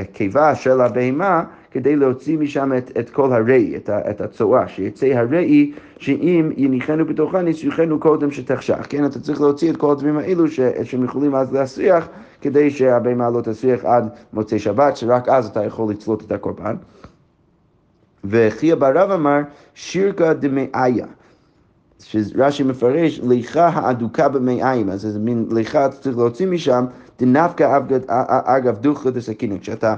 הקיבה 0.00 0.54
של 0.54 0.80
הבהמה 0.80 1.44
כדי 1.70 1.96
להוציא 1.96 2.38
משם 2.38 2.72
את, 2.78 2.90
את 2.98 3.10
כל 3.10 3.32
הראי, 3.32 3.76
את, 3.76 3.90
את 3.90 4.20
הצואה, 4.20 4.68
שיצא 4.68 5.06
הראי 5.06 5.72
שאם 5.98 6.50
יניחנו 6.56 7.04
בתוכה 7.04 7.42
ניסוחנו 7.42 8.00
קודם 8.00 8.30
שתחשך, 8.30 8.86
כן? 8.88 9.04
אתה 9.04 9.20
צריך 9.20 9.40
להוציא 9.40 9.70
את 9.70 9.76
כל 9.76 9.92
הדברים 9.92 10.18
האלו 10.18 10.48
ש, 10.48 10.60
שהם 10.84 11.04
יכולים 11.04 11.34
אז 11.34 11.52
להסריח 11.52 12.08
כדי 12.40 12.70
שהבהמה 12.70 13.30
לא 13.30 13.40
תסריח 13.40 13.84
עד 13.84 14.08
מוצאי 14.32 14.58
שבת, 14.58 14.96
שרק 14.96 15.28
אז 15.28 15.46
אתה 15.46 15.64
יכול 15.64 15.90
לצלות 15.90 16.22
את 16.22 16.32
הקורבן. 16.32 16.76
וחייא 18.24 18.74
ברב 18.74 19.10
אמר 19.10 19.40
שירקא 19.74 20.32
דמאיה. 20.32 21.06
שרש"י 22.04 22.62
מפרש, 22.62 23.20
ליכה 23.28 23.68
האדוקה 23.68 24.28
במעיים, 24.28 24.90
אז 24.90 25.00
זה 25.00 25.18
מין 25.18 25.46
ליכה, 25.50 25.86
אתה 25.86 25.96
צריך 25.96 26.18
להוציא 26.18 26.46
משם, 26.46 26.84
דנפקא 27.18 27.78
אגב 28.44 28.78
דוכא 28.78 29.10
דסכין, 29.10 29.58
כשאתה, 29.58 29.94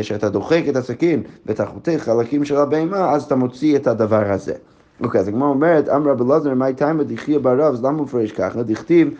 כשאתה 0.00 0.28
דוחק 0.28 0.62
את 0.68 0.76
הסכין 0.76 1.22
ואתה 1.46 1.66
חותך 1.66 1.96
חלקים 1.98 2.44
של 2.44 2.56
הבהמה, 2.56 3.12
אז 3.12 3.22
אתה 3.22 3.34
מוציא 3.36 3.76
את 3.76 3.86
הדבר 3.86 4.32
הזה. 4.32 4.54
אוקיי, 5.00 5.20
אז 5.20 5.28
הגמרא 5.28 5.48
אומרת, 5.48 5.88
אמר 5.88 6.10
רבי 6.10 6.24
אלעזר, 6.24 6.54
מאי 6.54 6.74
תימא 6.74 7.02
דחייא 7.02 7.38
ברב, 7.38 7.74
אז 7.74 7.84
למה 7.84 7.98
הוא 7.98 8.06
מפרש 8.06 8.32
ככה? 8.32 8.62
דכתיב, 8.62 9.14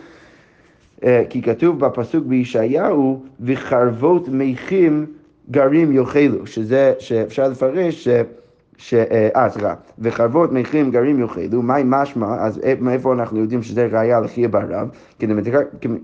כי 1.29 1.41
כתוב 1.41 1.79
בפסוק 1.79 2.25
בישעיהו, 2.25 3.23
וחרבות 3.39 4.29
מיכים 4.29 5.05
גרים 5.51 5.91
יאכלו, 5.91 6.47
שזה, 6.47 6.93
שאפשר 6.99 7.47
לפרש 7.47 8.07
ש... 8.07 8.07
ש... 8.81 8.93
אה, 8.93 9.49
סליחה, 9.49 9.73
וחרבות 9.99 10.51
מחירים 10.51 10.91
גרים 10.91 11.19
יאכלו, 11.19 11.61
מהי 11.61 11.83
משמע, 11.85 12.35
אז 12.39 12.59
מאיפה 12.79 13.13
אנחנו 13.13 13.39
יודעים 13.39 13.63
שזה 13.63 13.87
ראייה 13.91 14.19
לחייה 14.19 14.47
ברב? 14.47 14.89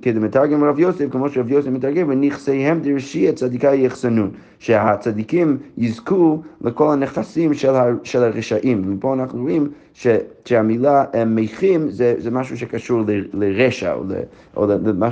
כדמתרגם 0.02 0.64
רב 0.64 0.80
יוסף, 0.80 1.06
כמו 1.12 1.30
שרב 1.30 1.52
יוסף 1.52 1.68
מתרגם, 1.68 2.10
ונכסיהם 2.10 2.80
דרשי 2.80 3.30
הצדיקה 3.30 3.74
יחסנון, 3.74 4.32
שהצדיקים 4.60 5.58
יזכו 5.78 6.42
לכל 6.62 6.94
הנכסים 6.94 7.54
של, 7.54 7.76
ה... 7.76 7.86
של 8.04 8.24
הרשעים. 8.24 8.96
ופה 8.98 9.14
אנחנו 9.14 9.42
רואים 9.42 9.70
ש... 9.94 10.08
שהמילה 10.46 11.04
מכים 11.26 11.90
זה, 11.90 12.16
זה 12.18 12.32
משהו 12.32 12.58
שקשור 12.58 13.02
ל... 13.08 13.24
לרשע, 13.34 13.94
או, 13.94 14.04
ל... 14.04 14.14
או 14.56 14.68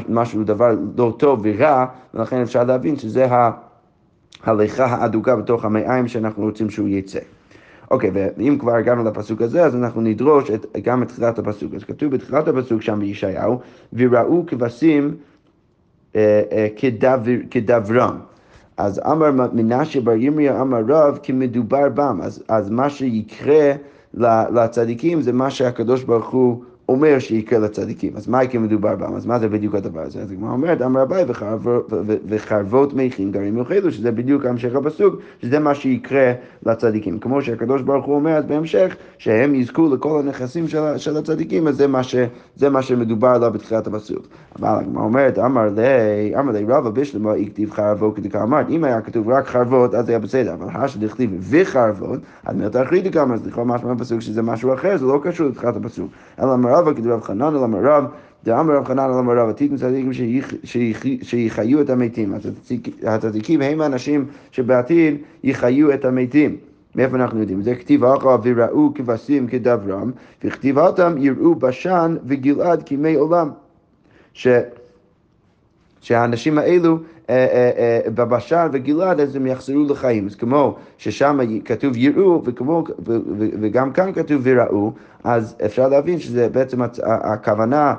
למשהו, 0.09 0.43
דבר 0.43 0.75
לא 0.97 1.13
טוב 1.17 1.39
ורע, 1.43 1.85
ולכן 2.13 2.41
אפשר 2.41 2.63
להבין 2.63 2.97
שזה 2.97 3.25
ה... 3.25 3.51
הליכה 4.43 4.85
האדוקה 4.85 5.35
בתוך 5.35 5.65
המעיים 5.65 6.07
שאנחנו 6.07 6.43
רוצים 6.43 6.69
שהוא 6.69 6.87
יצא. 6.87 7.19
אוקיי, 7.91 8.11
ואם 8.13 8.57
כבר 8.59 8.75
הגענו 8.75 9.03
לפסוק 9.03 9.41
הזה, 9.41 9.65
אז 9.65 9.75
אנחנו 9.75 10.01
נדרוש 10.01 10.51
את, 10.51 10.65
גם 10.83 11.03
את 11.03 11.07
תחילת 11.07 11.39
הפסוק. 11.39 11.73
אז 11.73 11.83
כתוב 11.83 12.11
בתחילת 12.11 12.47
הפסוק 12.47 12.81
שם 12.81 12.99
בישעיהו, 12.99 13.59
וראו 13.93 14.43
כבשים 14.47 15.15
אה, 16.15 16.41
אה, 16.51 16.67
כדבר, 16.75 17.31
כדברם. 17.51 18.17
אז 18.77 19.01
אמר 19.11 19.31
מנשה 19.53 20.01
בר 20.01 20.11
ירמיה 20.11 20.61
אמר 20.61 20.81
רב 20.87 21.19
כמדובר 21.23 21.89
בם, 21.89 22.19
אז, 22.23 22.43
אז 22.47 22.69
מה 22.69 22.89
שיקרה 22.89 23.73
לצדיקים 24.53 25.21
זה 25.21 25.33
מה 25.33 25.49
שהקדוש 25.49 26.03
ברוך 26.03 26.29
הוא 26.29 26.63
אומר 26.89 27.19
שיקרה 27.19 27.59
לצדיקים. 27.59 28.13
אז 28.15 28.27
מה 28.27 28.43
יקרה 28.43 28.61
מדובר 28.61 28.95
בם? 28.95 29.15
אז 29.15 29.25
מה 29.25 29.39
זה 29.39 29.49
בדיוק 29.49 29.75
הדבר 29.75 30.01
הזה? 30.01 30.21
אז 30.21 30.31
הגמרא 30.31 30.51
אומרת, 30.51 30.81
אמר 30.81 31.01
רבי 31.01 31.15
וחרבות 32.27 32.93
מכים 32.93 33.31
גרים 33.31 33.57
יאכלו, 33.57 33.91
שזה 33.91 34.11
בדיוק 34.11 34.45
המשך 34.45 34.75
הפסוק, 34.75 35.15
שזה 35.41 35.59
מה 35.59 35.75
שיקרה 35.75 36.31
לצדיקים. 36.65 37.19
כמו 37.19 37.41
שהקדוש 37.41 37.81
ברוך 37.81 38.05
הוא 38.05 38.15
אומר 38.15 38.31
אז 38.31 38.45
בהמשך, 38.45 38.95
שהם 39.17 39.55
יזכו 39.55 39.95
לכל 39.95 40.19
הנכסים 40.19 40.67
של, 40.67 40.97
של 40.97 41.17
הצדיקים, 41.17 41.67
אז 41.67 41.75
זה 41.75 41.87
מה, 41.87 42.03
ש, 42.03 42.15
זה 42.55 42.69
מה 42.69 42.81
שמדובר 42.81 43.27
עליו 43.27 43.51
בתחילת 43.51 43.87
הפסוק. 43.87 44.27
אבל 44.59 44.69
הגמרא 44.69 45.03
אומרת, 45.03 45.39
אמר 45.39 45.69
לי, 45.75 46.35
אמר 46.39 46.51
לי 46.51 46.65
רבא 46.67 46.89
בשלמה, 46.89 47.33
הכתיב 47.33 47.71
חרבות 47.71 48.15
כדקאמרת, 48.15 48.69
אם 48.69 48.83
היה 48.83 49.01
כתוב 49.01 49.29
רק 49.29 49.47
חרבות, 49.47 49.95
אז 49.95 50.09
היה 50.09 50.19
בסדר, 50.19 50.53
אבל 50.53 50.67
השד 50.73 51.03
הכתיב 51.03 51.29
וחרבות, 51.49 52.19
אז 52.45 52.55
מילתא 52.55 52.83
אחריתי 52.83 53.11
כמה, 53.11 53.33
אז 53.33 53.47
לכאורה 53.47 53.67
משמע 53.67 53.93
בפסוק 53.93 54.19
שזה 54.21 54.41
משהו 54.41 54.73
אחר, 54.73 54.97
זה 54.97 55.05
לא 55.05 55.19
קשור 55.23 55.47
לתחילת 55.47 55.75
הפסוק. 55.75 56.11
אלא 56.39 56.53
אמר 56.53 56.74
רבא 56.75 56.93
כתוב 56.93 57.07
רב 57.07 57.21
חנן 57.21 57.55
אלא 57.55 57.63
אמר 57.63 57.79
רב, 57.83 58.03
דאמר 58.43 58.75
רב 58.75 58.85
חנן 58.85 58.99
אלא 58.99 59.19
אמר 59.19 59.37
רב, 59.37 59.49
עתידים 59.49 59.77
צדיקים 59.77 60.11
שיחיו 61.23 61.81
את 61.81 61.89
המתים. 61.89 62.33
הצדיקים 63.03 63.61
הם 63.61 63.81
האנשים 63.81 64.25
שבעתיד 64.51 65.15
יחיו 65.43 65.93
את 65.93 66.05
המתים. 66.05 66.57
מאיפה 66.95 67.15
אנחנו 67.15 67.39
יודעים? 67.39 67.61
זה 67.61 67.75
כתיב 67.75 68.03
אחר 68.03 68.37
וראו 68.43 68.93
כבשים 68.95 69.47
כדברם, 69.47 70.11
וכתיב 70.43 70.79
אותם 70.79 71.13
יראו 71.17 71.55
בשן 71.55 72.17
וגלעד 72.25 72.83
כימי 72.83 73.15
עולם. 73.15 73.49
שהאנשים 76.05 76.57
האלו 76.57 76.97
אה, 77.29 77.35
אה, 77.35 77.71
אה, 77.77 78.09
בבשן 78.11 78.67
וגלעד 78.73 79.19
אז 79.19 79.35
הם 79.35 79.47
יחזרו 79.47 79.83
לחיים. 79.89 80.25
אז 80.25 80.35
כמו 80.35 80.75
ששם 80.97 81.39
כתוב 81.65 81.97
יראו 81.97 82.41
וכמו, 82.45 82.83
וגם 83.61 83.91
כאן 83.91 84.13
כתוב 84.13 84.41
וראו, 84.43 84.91
אז 85.23 85.55
אפשר 85.65 85.87
להבין 85.87 86.19
שזה 86.19 86.49
בעצם 86.49 86.81
הכוונה, 87.03 87.95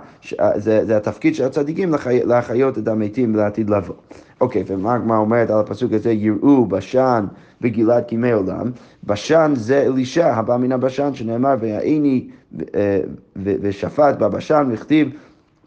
זה, 0.55 0.85
זה 0.85 0.97
התפקיד 0.97 1.35
של 1.35 1.45
הצדיקים 1.45 1.95
להחיות 2.07 2.79
את 2.79 2.89
המתים 2.89 3.37
לעתיד 3.37 3.71
לבוא. 3.71 3.95
אוקיי, 4.41 4.65
ומה 4.67 4.95
הגמרא 4.95 5.19
אומרת 5.19 5.51
על 5.51 5.61
הפסוק 5.61 5.93
הזה, 5.93 6.13
יראו 6.13 6.67
בשן 6.67 7.27
וגלעד 7.61 8.05
כימי 8.05 8.33
עולם, 8.33 8.71
בשן 9.05 9.53
זה 9.55 9.83
אלישע, 9.83 10.35
הבא 10.35 10.57
מן 10.57 10.73
הבשן, 10.73 11.15
שנאמר, 11.15 11.55
והעיני 11.61 12.29
ושפט 13.37 14.19
בבשן, 14.19 14.69
וכתיב 14.73 15.11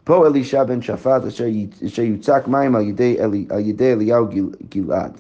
פה 0.10 0.28
אלישע 0.28 0.64
בן 0.64 0.82
שפט 0.82 1.26
אשר 1.28 2.02
יוצק 2.04 2.44
מים 2.48 2.76
על 2.76 2.82
ידי, 2.82 3.18
על 3.50 3.60
ידי 3.60 3.94
אליהו 3.94 4.26
גלעד. 4.70 5.12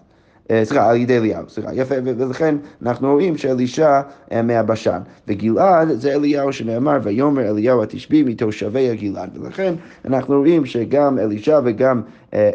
אה, 0.52 0.66
סליחה, 0.66 0.90
על 0.90 0.96
ידי 0.96 1.18
אליהו, 1.18 1.50
סליחה, 1.50 1.74
יפה, 1.74 1.96
ולכן 2.04 2.56
אנחנו 2.82 3.12
רואים 3.12 3.38
שאלישע 3.38 4.02
אה, 4.32 4.42
מהבשן, 4.42 5.00
וגלעד 5.28 5.88
זה 5.88 6.14
אליהו 6.14 6.54
שנאמר, 6.54 6.98
ויאמר 7.04 7.50
אליהו 7.50 7.84
התשבי 7.84 8.24
מתושבי 8.24 8.90
הגלעד, 8.90 9.38
ולכן 9.38 9.74
אנחנו 10.06 10.38
רואים 10.38 10.66
שגם 10.66 11.20
אלישע 11.20 11.60
וגם, 11.64 12.02
אה, 12.34 12.50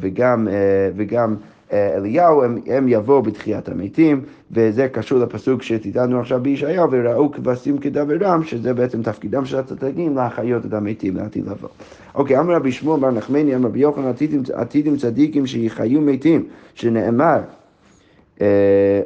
וגם, 0.00 0.48
וגם 0.96 1.36
אליהו, 1.72 2.42
הם, 2.42 2.58
הם 2.66 2.88
יבואו 2.88 3.22
בתחיית 3.22 3.68
המתים, 3.68 4.20
וזה 4.50 4.88
קשור 4.88 5.18
לפסוק 5.18 5.62
שתדענו 5.62 6.20
עכשיו 6.20 6.40
בישעיהו, 6.42 6.90
וראו 6.90 7.32
כבשים 7.32 7.78
כדברם, 7.78 8.44
שזה 8.44 8.74
בעצם 8.74 9.02
תפקידם 9.02 9.44
של 9.44 9.56
הצדיקים 9.56 10.16
להחיות 10.16 10.66
את 10.66 10.72
המתים 10.72 11.16
לעתיד 11.16 11.46
לבוא. 11.46 11.68
אוקיי, 12.14 12.38
אמר 12.38 12.54
רבי 12.54 12.72
שמואל 12.72 13.00
בר 13.00 13.10
נחמני, 13.10 13.56
אמר 13.56 13.68
רבי 13.68 13.78
יוחנן, 13.78 14.12
עתידים 14.54 14.96
צדיקים 14.96 15.46
שיחיו 15.46 16.00
מתים, 16.00 16.46
שנאמר 16.74 17.38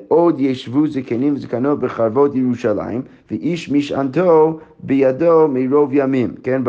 עוד 0.08 0.40
ישבו 0.40 0.86
זקנים 0.86 1.34
וזקנות 1.34 1.78
בחרבות 1.78 2.34
ירושלים, 2.34 3.02
ואיש 3.30 3.70
משענתו 3.70 4.58
בידו 4.80 5.48
מרוב 5.48 5.90
ימים. 5.92 6.34
כן, 6.42 6.62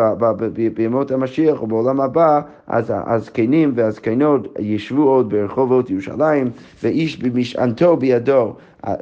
בימות 0.74 1.12
המשיח 1.12 1.62
או 1.62 1.67
בעולם 1.67 2.01
הבא, 2.01 2.41
אז 2.67 2.93
הזקנים 2.95 3.71
והזקנות 3.75 4.47
ישבו 4.59 5.03
עוד 5.03 5.29
ברחובות 5.29 5.89
ירושלים, 5.89 6.50
ואיש 6.83 7.19
במשענתו 7.19 7.97
בידו 7.97 8.53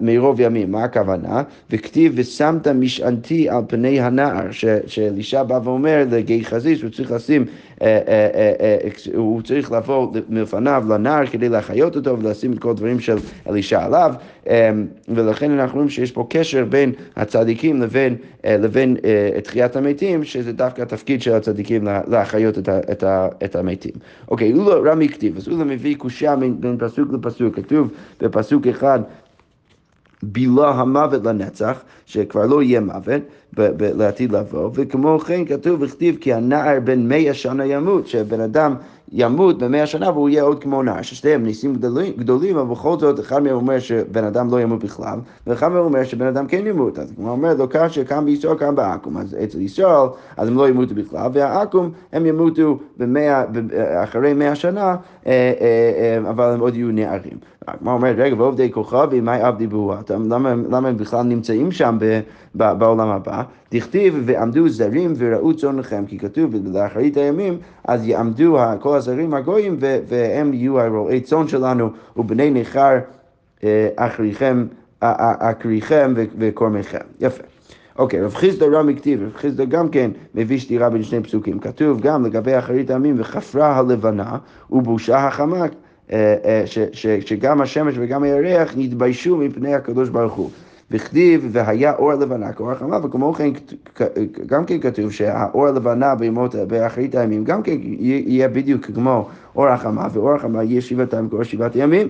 מרוב 0.01 0.39
ימים. 0.39 0.71
מה 0.71 0.83
הכוונה? 0.83 1.43
וכתיב 1.71 2.13
ושמת 2.15 2.67
משענתי 2.67 3.49
על 3.49 3.61
פני 3.67 4.01
הנער, 4.01 4.51
שאלישע 4.87 5.43
בא 5.43 5.59
ואומר 5.63 6.05
חזיש, 6.43 6.81
הוא 6.81 6.89
צריך 6.89 7.11
לשים, 7.11 7.45
אה, 7.81 7.99
אה, 8.07 8.53
אה, 8.59 8.77
הוא 9.15 9.41
צריך 9.41 9.71
לבוא 9.71 10.11
מלפניו 10.29 10.83
לנער 10.89 11.25
כדי 11.25 11.49
להחיות 11.49 11.95
אותו 11.95 12.19
ולשים 12.19 12.53
את 12.53 12.59
כל 12.59 12.69
הדברים 12.69 12.99
של 12.99 13.17
אלישע 13.49 13.85
עליו, 13.85 14.13
ולכן 15.07 15.51
אנחנו 15.51 15.75
רואים 15.75 15.89
שיש 15.89 16.11
פה 16.11 16.27
קשר 16.29 16.65
בין 16.65 16.91
הצדיקים 17.15 17.81
לבין, 17.81 18.15
לבין 18.43 18.97
תחיית 19.43 19.75
המתים, 19.75 20.23
שזה 20.23 20.51
דווקא 20.51 20.81
התפקיד 20.81 21.21
של 21.21 21.33
הצדיקים 21.33 21.87
להחיות 22.07 22.57
את, 22.57 22.69
את, 22.69 23.03
את 23.43 23.55
המתים. 23.55 23.91
אוקיי, 24.27 24.53
אולה 24.53 24.91
רמי 24.91 25.09
כתיב, 25.09 25.37
אז 25.37 25.47
אולה 25.47 25.63
מביא 25.63 25.95
קושייה 25.95 26.35
בין 26.35 26.77
פסוק 26.79 27.13
לפסוק, 27.13 27.55
כתוב 27.55 27.89
בפסוק 28.21 28.67
אחד 28.67 28.99
בילה 30.31 30.69
המוות 30.69 31.23
לנצח, 31.23 31.81
שכבר 32.05 32.45
לא 32.45 32.63
יהיה 32.63 32.79
מוות 32.79 33.21
לעתיד 33.79 34.31
לבוא, 34.31 34.69
וכמו 34.73 35.19
כן 35.19 35.45
כתוב 35.45 35.81
וכתיב 35.81 36.17
כי 36.21 36.33
הנער 36.33 36.79
בן 36.83 37.07
מאה 37.07 37.33
שנה 37.33 37.65
ימות, 37.65 38.07
שבן 38.07 38.39
אדם 38.39 38.75
ימות 39.11 39.57
במאה 39.57 39.85
שנה 39.85 40.09
והוא 40.09 40.29
יהיה 40.29 40.43
עוד 40.43 40.63
כמו 40.63 40.83
נער, 40.83 41.01
ששתיהם 41.01 41.43
ניסים 41.43 41.75
גדולים, 41.75 42.13
גדולים, 42.17 42.57
אבל 42.57 42.71
בכל 42.71 42.99
זאת 42.99 43.19
אחד 43.19 43.43
מהם 43.43 43.55
אומר 43.55 43.79
שבן 43.79 44.23
אדם 44.23 44.51
לא 44.51 44.61
ימות 44.61 44.83
בכלל, 44.83 45.19
ואחד 45.47 45.67
מהם 45.67 45.83
אומר 45.83 46.03
שבן 46.03 46.27
אדם 46.27 46.47
כן 46.47 46.67
ימות. 46.67 46.99
אז 46.99 47.13
הוא 47.17 47.29
אומר 47.29 47.53
לו 47.53 47.69
כאשר 47.69 48.03
קם 48.03 48.25
בישראל 48.25 48.55
קם 48.55 48.75
בעכו"ם, 48.75 49.17
אז 49.17 49.35
אצל 49.43 49.61
ישראל 49.61 50.07
אז 50.37 50.47
הם 50.47 50.57
לא 50.57 50.69
ימותו 50.69 50.95
בכלל, 50.95 51.29
והעכו"ם 51.33 51.89
הם 52.13 52.25
ימותו 52.25 52.79
במאה, 52.97 53.43
אחרי 54.03 54.33
מאה 54.33 54.55
שנה, 54.55 54.81
אה, 54.81 54.95
אה, 55.27 56.17
אה, 56.25 56.29
אבל 56.29 56.51
הם 56.53 56.59
עוד 56.59 56.75
יהיו 56.75 56.91
נערים. 56.91 57.37
הגמרא 57.67 57.93
אומרת, 57.93 58.15
רגע, 58.17 58.35
ועובדי 58.35 58.71
כוכבי, 58.71 59.21
מהי 59.21 59.41
עבדי 59.41 59.67
בועתם? 59.67 60.29
למה 60.69 60.87
הם 60.87 60.97
בכלל 60.97 61.23
נמצאים 61.23 61.71
שם 61.71 61.97
בעולם 62.53 63.09
הבא? 63.09 63.43
דכתיב, 63.73 64.21
ועמדו 64.25 64.69
זרים 64.69 65.13
וראו 65.17 65.53
צונכם, 65.53 66.03
כי 66.07 66.19
כתוב, 66.19 66.51
ולאחרית 66.53 67.17
הימים, 67.17 67.57
אז 67.83 68.07
יעמדו 68.07 68.57
כל 68.79 68.97
הזרים 68.97 69.33
הגויים, 69.33 69.77
והם 69.79 70.53
יהיו 70.53 70.79
הרועי 70.79 71.21
צאן 71.21 71.47
שלנו, 71.47 71.89
ובני 72.17 72.51
נכר 72.51 72.99
אה, 73.63 73.89
אחריכם, 73.95 74.65
אקריכם 74.99 76.13
וקורמיכם. 76.15 76.97
יפה. 77.19 77.43
אוקיי, 77.99 78.21
רב 78.21 78.33
חיסדא 78.33 78.65
רמי 78.65 78.95
כתיב, 78.95 79.23
רב 79.23 79.35
חיסדא 79.35 79.65
גם 79.65 79.89
כן 79.89 80.11
מביא 80.35 80.57
שתירה 80.57 80.89
בין 80.89 81.03
שני 81.03 81.23
פסוקים. 81.23 81.59
כתוב 81.59 82.01
גם 82.01 82.25
לגבי 82.25 82.59
אחרית 82.59 82.89
הימים, 82.89 83.15
וחפרה 83.17 83.77
הלבנה 83.77 84.37
ובושה 84.71 85.27
החמה. 85.27 85.65
אה, 86.11 86.35
אה, 86.45 86.63
שגם 87.25 87.61
השמש 87.61 87.95
וגם 87.97 88.23
הירח 88.23 88.73
נתביישו 88.77 89.37
מפני 89.37 89.73
הקדוש 89.73 90.09
ברוך 90.09 90.33
הוא. 90.33 90.49
וכתיב 90.91 91.49
והיה 91.51 91.95
אור 91.95 92.13
לבנה 92.13 92.53
כאור 92.53 92.71
החמה, 92.71 93.05
וכמו 93.05 93.33
כן 93.33 93.51
גם 94.45 94.65
כן 94.65 94.79
כתוב 94.79 95.11
שהאור 95.11 95.67
הלבנה 95.67 96.15
בימות, 96.15 96.55
באחרית 96.55 97.15
הימים, 97.15 97.43
גם 97.43 97.63
כן 97.63 97.77
יהיה 97.81 98.47
בדיוק 98.47 98.85
כמו 98.85 99.29
אור 99.55 99.67
החמה, 99.67 100.07
ואור 100.13 100.33
החמה 100.33 100.63
יהיה 100.63 100.81
שבעתם 100.81 101.27
כאור 101.29 101.43
שבעת 101.43 101.75
ימים. 101.75 102.09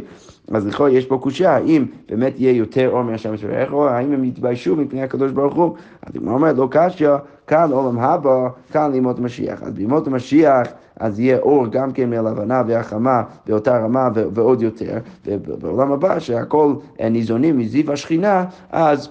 אז 0.51 0.67
לכאורה 0.67 0.91
יש 0.91 1.05
פה 1.05 1.17
קושייה, 1.17 1.55
האם 1.55 1.85
באמת 2.09 2.39
יהיה 2.39 2.57
יותר 2.57 2.89
אור 2.89 3.01
מהשמש 3.01 3.43
וירח, 3.43 3.73
או 3.73 3.87
האם 3.87 4.11
הם 4.13 4.23
יתביישו 4.23 4.75
מפני 4.75 5.03
הקדוש 5.03 5.31
ברוך 5.31 5.55
הוא. 5.55 5.75
אז 6.03 6.15
הוא 6.15 6.33
אומר, 6.33 6.53
לא 6.53 6.67
קשיא, 6.71 7.09
כאן 7.47 7.71
עולם 7.71 7.99
הבא, 7.99 8.47
כאן 8.71 8.91
לימות 8.91 9.19
המשיח. 9.19 9.63
אז 9.63 9.73
בימות 9.73 10.07
המשיח, 10.07 10.67
אז 10.99 11.19
יהיה 11.19 11.37
אור 11.37 11.67
גם 11.67 11.91
כן 11.91 12.09
מהלבנה 12.09 12.63
והחמה 12.67 13.23
באותה 13.47 13.77
רמה 13.77 14.09
ועוד 14.13 14.61
יותר, 14.61 14.97
ובעולם 15.25 15.91
הבא 15.91 16.19
שהכל 16.19 16.73
ניזונים 17.11 17.57
מזיו 17.57 17.91
השכינה, 17.91 18.45
אז... 18.71 19.09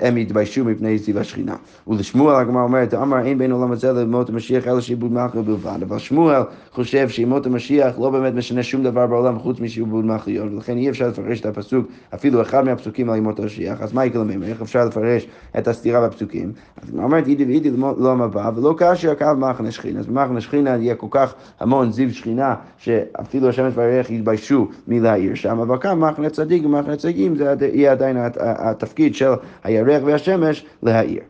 הם 0.00 0.18
יתביישו 0.18 0.64
מפני 0.64 0.98
זיו 0.98 1.18
השכינה. 1.18 1.56
ולשמואל 1.88 2.36
הגמרא 2.36 2.62
אומרת, 2.62 2.94
אמר 2.94 3.26
אין 3.26 3.38
בין 3.38 3.52
עולם 3.52 3.72
הזה 3.72 3.92
למות 3.92 4.28
המשיח 4.28 4.68
אלא 4.68 4.80
שעבוד 4.80 5.12
מלכות 5.12 5.44
בלבד. 5.44 5.78
אבל 5.82 5.98
שמואל 5.98 6.42
חושב 6.72 7.08
שימות 7.08 7.46
המשיח 7.46 7.98
לא 7.98 8.10
באמת 8.10 8.34
משנה 8.34 8.62
שום 8.62 8.82
דבר 8.82 9.06
בעולם 9.06 9.38
חוץ 9.38 9.60
משעבוד 9.60 10.04
מלכויות, 10.04 10.52
ולכן 10.52 10.76
אי 10.76 10.90
אפשר 10.90 11.08
לפרש 11.08 11.40
את 11.40 11.46
הפסוק, 11.46 11.86
אפילו 12.14 12.42
אחד 12.42 12.64
מהפסוקים 12.64 13.10
על 13.10 13.16
ימות 13.16 13.40
המשיח, 13.40 13.82
אז 13.82 13.92
מה 13.92 14.04
יקרה 14.04 14.24
להם? 14.24 14.42
איך 14.42 14.62
אפשר 14.62 14.84
לפרש 14.84 15.26
את 15.58 15.68
הסתירה 15.68 16.08
בפסוקים? 16.08 16.52
אז 16.82 16.88
הגמרא 16.88 17.04
אומרת, 17.04 17.26
אידי 17.26 17.44
ואידי 17.44 17.70
לא 17.98 18.16
מבא, 18.16 18.50
ולא 18.56 18.74
כאשר 18.78 19.10
הקו 19.10 19.26
במחנה 19.36 19.70
שכינה. 19.70 20.00
אז 20.00 20.06
במחנה 20.06 20.40
שכינה 20.40 20.76
יהיה 20.76 20.94
כל 20.94 21.06
כך 21.10 21.34
המון 21.60 21.92
זיו 21.92 22.14
שכינה, 22.14 22.54
שאפילו 22.78 23.48
השמש 23.48 23.72
והירח 23.76 24.10
יתביישו 24.10 24.68
מלהעיר 24.88 25.34
שם, 25.34 25.58
אבל 25.58 25.78
כאן 25.78 26.00
במחנה 26.00 26.30
צדיק 26.30 26.64
ומחנה 26.66 26.96
צדיקים 26.96 27.36
זה 27.36 27.54
יהיה 27.72 27.92
עדיין 27.92 28.16
התפקיד 28.40 29.14
של 29.14 29.32
הירח 29.70 30.02
והשמש 30.04 30.66
להאיר. 30.82 31.20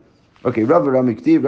אוקיי, 0.45 0.63
רב 0.63 0.83
ורמי 0.85 1.15
כתיב, 1.15 1.45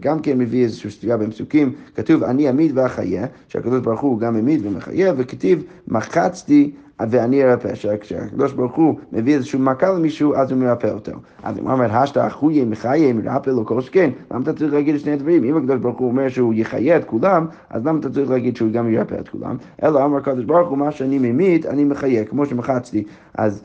גם 0.00 0.20
כן 0.20 0.38
מביא 0.38 0.64
איזושהי 0.64 0.90
סתירה 0.90 1.16
בין 1.16 1.30
פסוקים, 1.30 1.72
כתוב 1.94 2.22
אני 2.22 2.50
אמית 2.50 2.72
ואחיה, 2.74 3.26
שהקדוש 3.48 3.80
ברוך 3.80 4.00
הוא 4.00 4.18
גם 4.18 4.36
אמית 4.36 4.60
ומחיה, 4.62 5.12
וכתיב 5.16 5.62
מחצתי 5.88 6.72
ואני 7.10 7.44
ארפא, 7.44 7.72
כשהקדוש 8.00 8.52
ברוך 8.52 8.74
הוא 8.74 8.94
מביא 9.12 9.34
איזושהי 9.34 9.58
מכה 9.58 9.90
למישהו, 9.90 10.34
אז 10.34 10.50
הוא 10.50 10.58
מרפא 10.60 10.86
אותו. 10.86 11.12
אז 11.42 11.58
הוא 11.58 11.70
אומר, 11.70 11.96
השתא 11.96 12.26
אחויה 12.26 12.64
מחיה 12.64 13.12
מרפא 13.12 13.50
לו 13.50 13.66
כל 13.66 13.80
שכן, 13.80 14.10
למה 14.30 14.42
אתה 14.42 14.52
צריך 14.52 14.72
להגיד 14.72 14.98
שני 14.98 15.12
הדברים? 15.12 15.44
אם 15.44 15.56
הקדוש 15.56 15.78
ברוך 15.78 15.98
הוא 15.98 16.08
אומר 16.08 16.28
שהוא 16.28 16.54
יחיה 16.54 16.96
את 16.96 17.04
כולם, 17.04 17.46
אז 17.70 17.86
למה 17.86 17.98
אתה 17.98 18.10
צריך 18.10 18.30
להגיד 18.30 18.56
שהוא 18.56 18.70
גם 18.70 18.92
ירפא 18.92 19.14
את 19.20 19.28
כולם? 19.28 19.56
אלא 19.82 20.04
אמר 20.04 20.16
הקדוש 20.16 20.44
ברוך 20.44 20.68
הוא, 20.68 20.78
מה 20.78 20.92
שאני 20.92 21.18
ממית, 21.18 21.66
אני 21.66 21.84
מחיה, 21.84 22.24
כמו 22.24 22.46
שמחצתי. 22.46 23.04
אז 23.34 23.62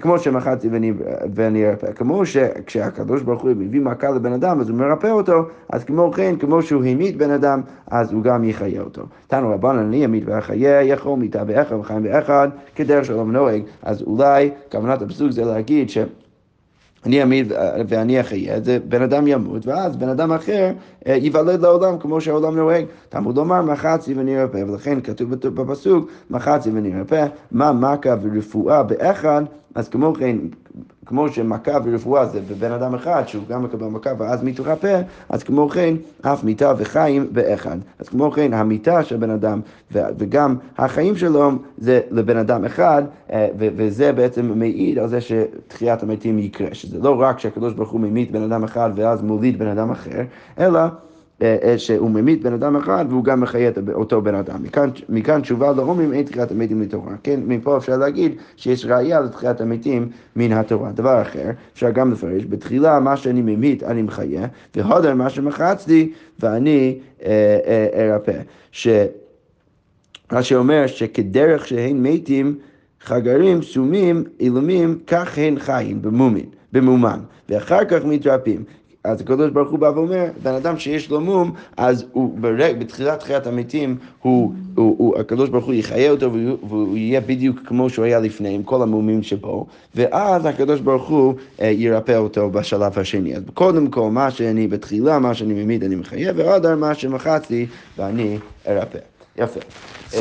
כמו 0.00 0.18
שמחצתי 0.18 0.68
ואני 1.34 1.68
ארפא. 1.68 1.92
כמו 1.92 2.26
שכשהקדוש 2.26 3.22
ברוך 3.22 3.42
הוא 3.42 3.50
מביא 3.50 3.80
מכה 3.80 4.10
לבן 4.10 4.32
אדם, 4.32 4.60
אז 4.60 4.68
הוא 4.68 4.78
מרפא 4.78 5.06
אותו, 5.06 5.42
אז 5.70 5.84
כמו 5.84 6.12
כן, 6.12 6.34
כמו 6.40 6.62
שהוא 6.62 6.84
המית 6.84 7.16
בן 7.16 7.30
אדם, 7.30 7.60
אז 7.90 8.12
הוא 8.12 8.22
גם 8.22 8.44
יחיה 8.44 8.80
אותו. 8.80 9.02
תנו 9.26 9.50
רבנן, 9.50 9.78
אני 9.78 10.04
אמית 10.04 10.22
ואחיה, 10.26 10.82
יכול 10.82 11.18
מיתה 11.18 11.44
באחד 11.44 11.76
וחיים 11.76 12.02
באחד, 12.02 12.48
כדרך 12.76 13.04
שלום 13.04 13.32
נוהג. 13.32 13.62
אז 13.82 14.02
אולי 14.02 14.50
כוונת 14.72 15.02
הפסוק 15.02 15.30
זה 15.30 15.44
להגיד 15.44 15.90
ש... 15.90 15.98
אני 17.06 17.22
אמית 17.22 17.46
ואני 17.88 18.20
אחיה, 18.20 18.60
זה 18.60 18.78
בן 18.88 19.02
אדם 19.02 19.26
ימות, 19.26 19.66
ואז 19.66 19.96
בן 19.96 20.08
אדם 20.08 20.32
אחר 20.32 20.72
אה, 21.06 21.14
ייוולד 21.14 21.60
לעולם 21.62 21.98
כמו 21.98 22.20
שהעולם 22.20 22.56
נוהג. 22.56 22.84
תלמוד 23.08 23.36
לומר 23.36 23.62
מחצי 23.62 24.14
ונרפא, 24.16 24.56
ולכן 24.68 25.00
כתוב 25.00 25.34
בפסוק 25.34 26.10
מחצי 26.30 26.70
ונרפא, 26.70 27.26
מה 27.52 27.72
מכה 27.72 28.14
ורפואה 28.22 28.82
באחד, 28.82 29.42
אז 29.78 29.88
כמו 29.88 30.14
כן, 30.14 30.36
כמו 31.06 31.28
שמכה 31.28 31.78
ורפואה 31.84 32.26
זה 32.26 32.40
בבן 32.40 32.72
אדם 32.72 32.94
אחד, 32.94 33.22
שהוא 33.26 33.44
גם 33.48 33.62
מקבל 33.62 33.86
מכה 33.86 34.10
ואז 34.18 34.42
מתרפא, 34.42 35.02
אז 35.28 35.42
כמו 35.42 35.68
כן, 35.68 35.94
אף 36.22 36.44
מיתה 36.44 36.72
וחיים 36.78 37.28
באחד. 37.32 37.76
אז 37.98 38.08
כמו 38.08 38.30
כן, 38.30 38.52
המיתה 38.52 39.04
של 39.04 39.16
בן 39.16 39.30
אדם 39.30 39.60
וגם 39.92 40.56
החיים 40.78 41.16
שלו 41.16 41.50
זה 41.78 42.00
לבן 42.10 42.36
אדם 42.36 42.64
אחד, 42.64 43.02
אה, 43.32 43.48
וזה 43.56 44.12
בעצם 44.12 44.58
מעיד 44.58 44.98
על 44.98 45.08
זה 45.08 45.18
שתחיית 45.20 46.02
המתים 46.02 46.38
יקרה, 46.38 46.68
שזה 46.72 46.98
לא 46.98 47.20
רק 47.20 47.38
שהקדוש 47.38 47.74
ברוך 47.74 47.90
הוא 47.90 48.00
ממית 48.00 48.30
בן 48.30 48.42
אדם 48.42 48.64
אחד 48.64 48.90
ואז 48.96 49.22
מוליד 49.22 49.58
בן 49.58 49.68
אדם 49.68 49.90
אחר, 49.90 50.22
אלא 50.58 50.80
שהוא 51.76 52.10
ממית 52.10 52.42
בן 52.42 52.52
אדם 52.52 52.76
אחד 52.76 53.04
והוא 53.08 53.24
גם 53.24 53.40
מחיה 53.40 53.68
את 53.68 53.78
אותו 53.92 54.22
בן 54.22 54.34
אדם. 54.34 54.62
מכאן, 54.62 54.90
מכאן 55.08 55.40
תשובה 55.40 55.72
לאומרים 55.72 56.12
אין 56.12 56.22
תחיית 56.22 56.50
המתים 56.50 56.80
מתורה. 56.80 57.12
כן, 57.22 57.40
מפה 57.46 57.76
אפשר 57.76 57.96
להגיד 57.96 58.32
שיש 58.56 58.86
ראייה 58.86 59.20
לתחיית 59.20 59.60
המתים 59.60 60.08
מן 60.36 60.52
התורה. 60.52 60.92
דבר 60.92 61.22
אחר, 61.22 61.50
אפשר 61.72 61.90
גם 61.90 62.12
לפרש, 62.12 62.44
בתחילה 62.44 63.00
מה 63.00 63.16
שאני 63.16 63.42
ממית 63.42 63.82
אני 63.82 64.02
מחיה, 64.02 64.46
והודר 64.76 65.14
מה 65.14 65.30
שמחצתי 65.30 66.12
ואני 66.40 66.98
אה, 67.24 67.58
אה, 67.66 68.14
ארפא. 68.14 68.40
ש... 68.72 68.88
מה 70.32 70.42
שאומר 70.42 70.86
שכדרך 70.86 71.66
שהן 71.68 72.02
מתים 72.02 72.58
חגרים, 73.00 73.62
סומים, 73.62 74.24
אילומים, 74.40 74.98
כך 75.06 75.38
הן 75.38 75.58
חיים 75.58 76.02
במומין, 76.02 76.46
במומן, 76.72 77.20
ואחר 77.48 77.84
כך 77.84 78.04
מתרפים. 78.04 78.64
אז 79.04 79.20
הקדוש 79.20 79.50
ברוך 79.50 79.70
הוא 79.70 79.78
בא 79.78 79.92
ואומר, 79.94 80.24
בן 80.42 80.54
אדם 80.54 80.78
שיש 80.78 81.10
לו 81.10 81.20
מום, 81.20 81.52
אז 81.76 82.04
הוא 82.12 82.38
בתחילת 82.78 83.22
חיית 83.22 83.46
המתים, 83.46 83.96
הוא, 84.22 84.52
הוא, 84.74 84.94
הוא, 84.98 85.18
הקדוש 85.18 85.48
ברוך 85.48 85.64
הוא 85.64 85.74
יחיה 85.74 86.10
אותו 86.10 86.32
והוא, 86.32 86.58
והוא 86.68 86.96
יהיה 86.96 87.20
בדיוק 87.20 87.58
כמו 87.66 87.90
שהוא 87.90 88.04
היה 88.04 88.20
לפני, 88.20 88.54
עם 88.54 88.62
כל 88.62 88.82
המומים 88.82 89.22
שבו, 89.22 89.66
ואז 89.94 90.46
הקדוש 90.46 90.80
ברוך 90.80 91.08
הוא 91.08 91.34
אה, 91.60 91.66
ירפא 91.66 92.16
אותו 92.16 92.50
בשלב 92.50 92.98
השני. 92.98 93.36
אז 93.36 93.42
קודם 93.54 93.90
כל, 93.90 94.10
מה 94.10 94.30
שאני 94.30 94.68
בתחילה, 94.68 95.18
מה 95.18 95.34
שאני 95.34 95.64
ממית 95.64 95.82
אני 95.82 95.94
מחיה, 95.94 96.32
ועוד 96.36 96.74
מה 96.74 96.94
שמחצתי 96.94 97.66
ואני 97.98 98.38
ארפא. 98.68 98.98
יפה. 99.38 99.60
אמ, 100.14 100.20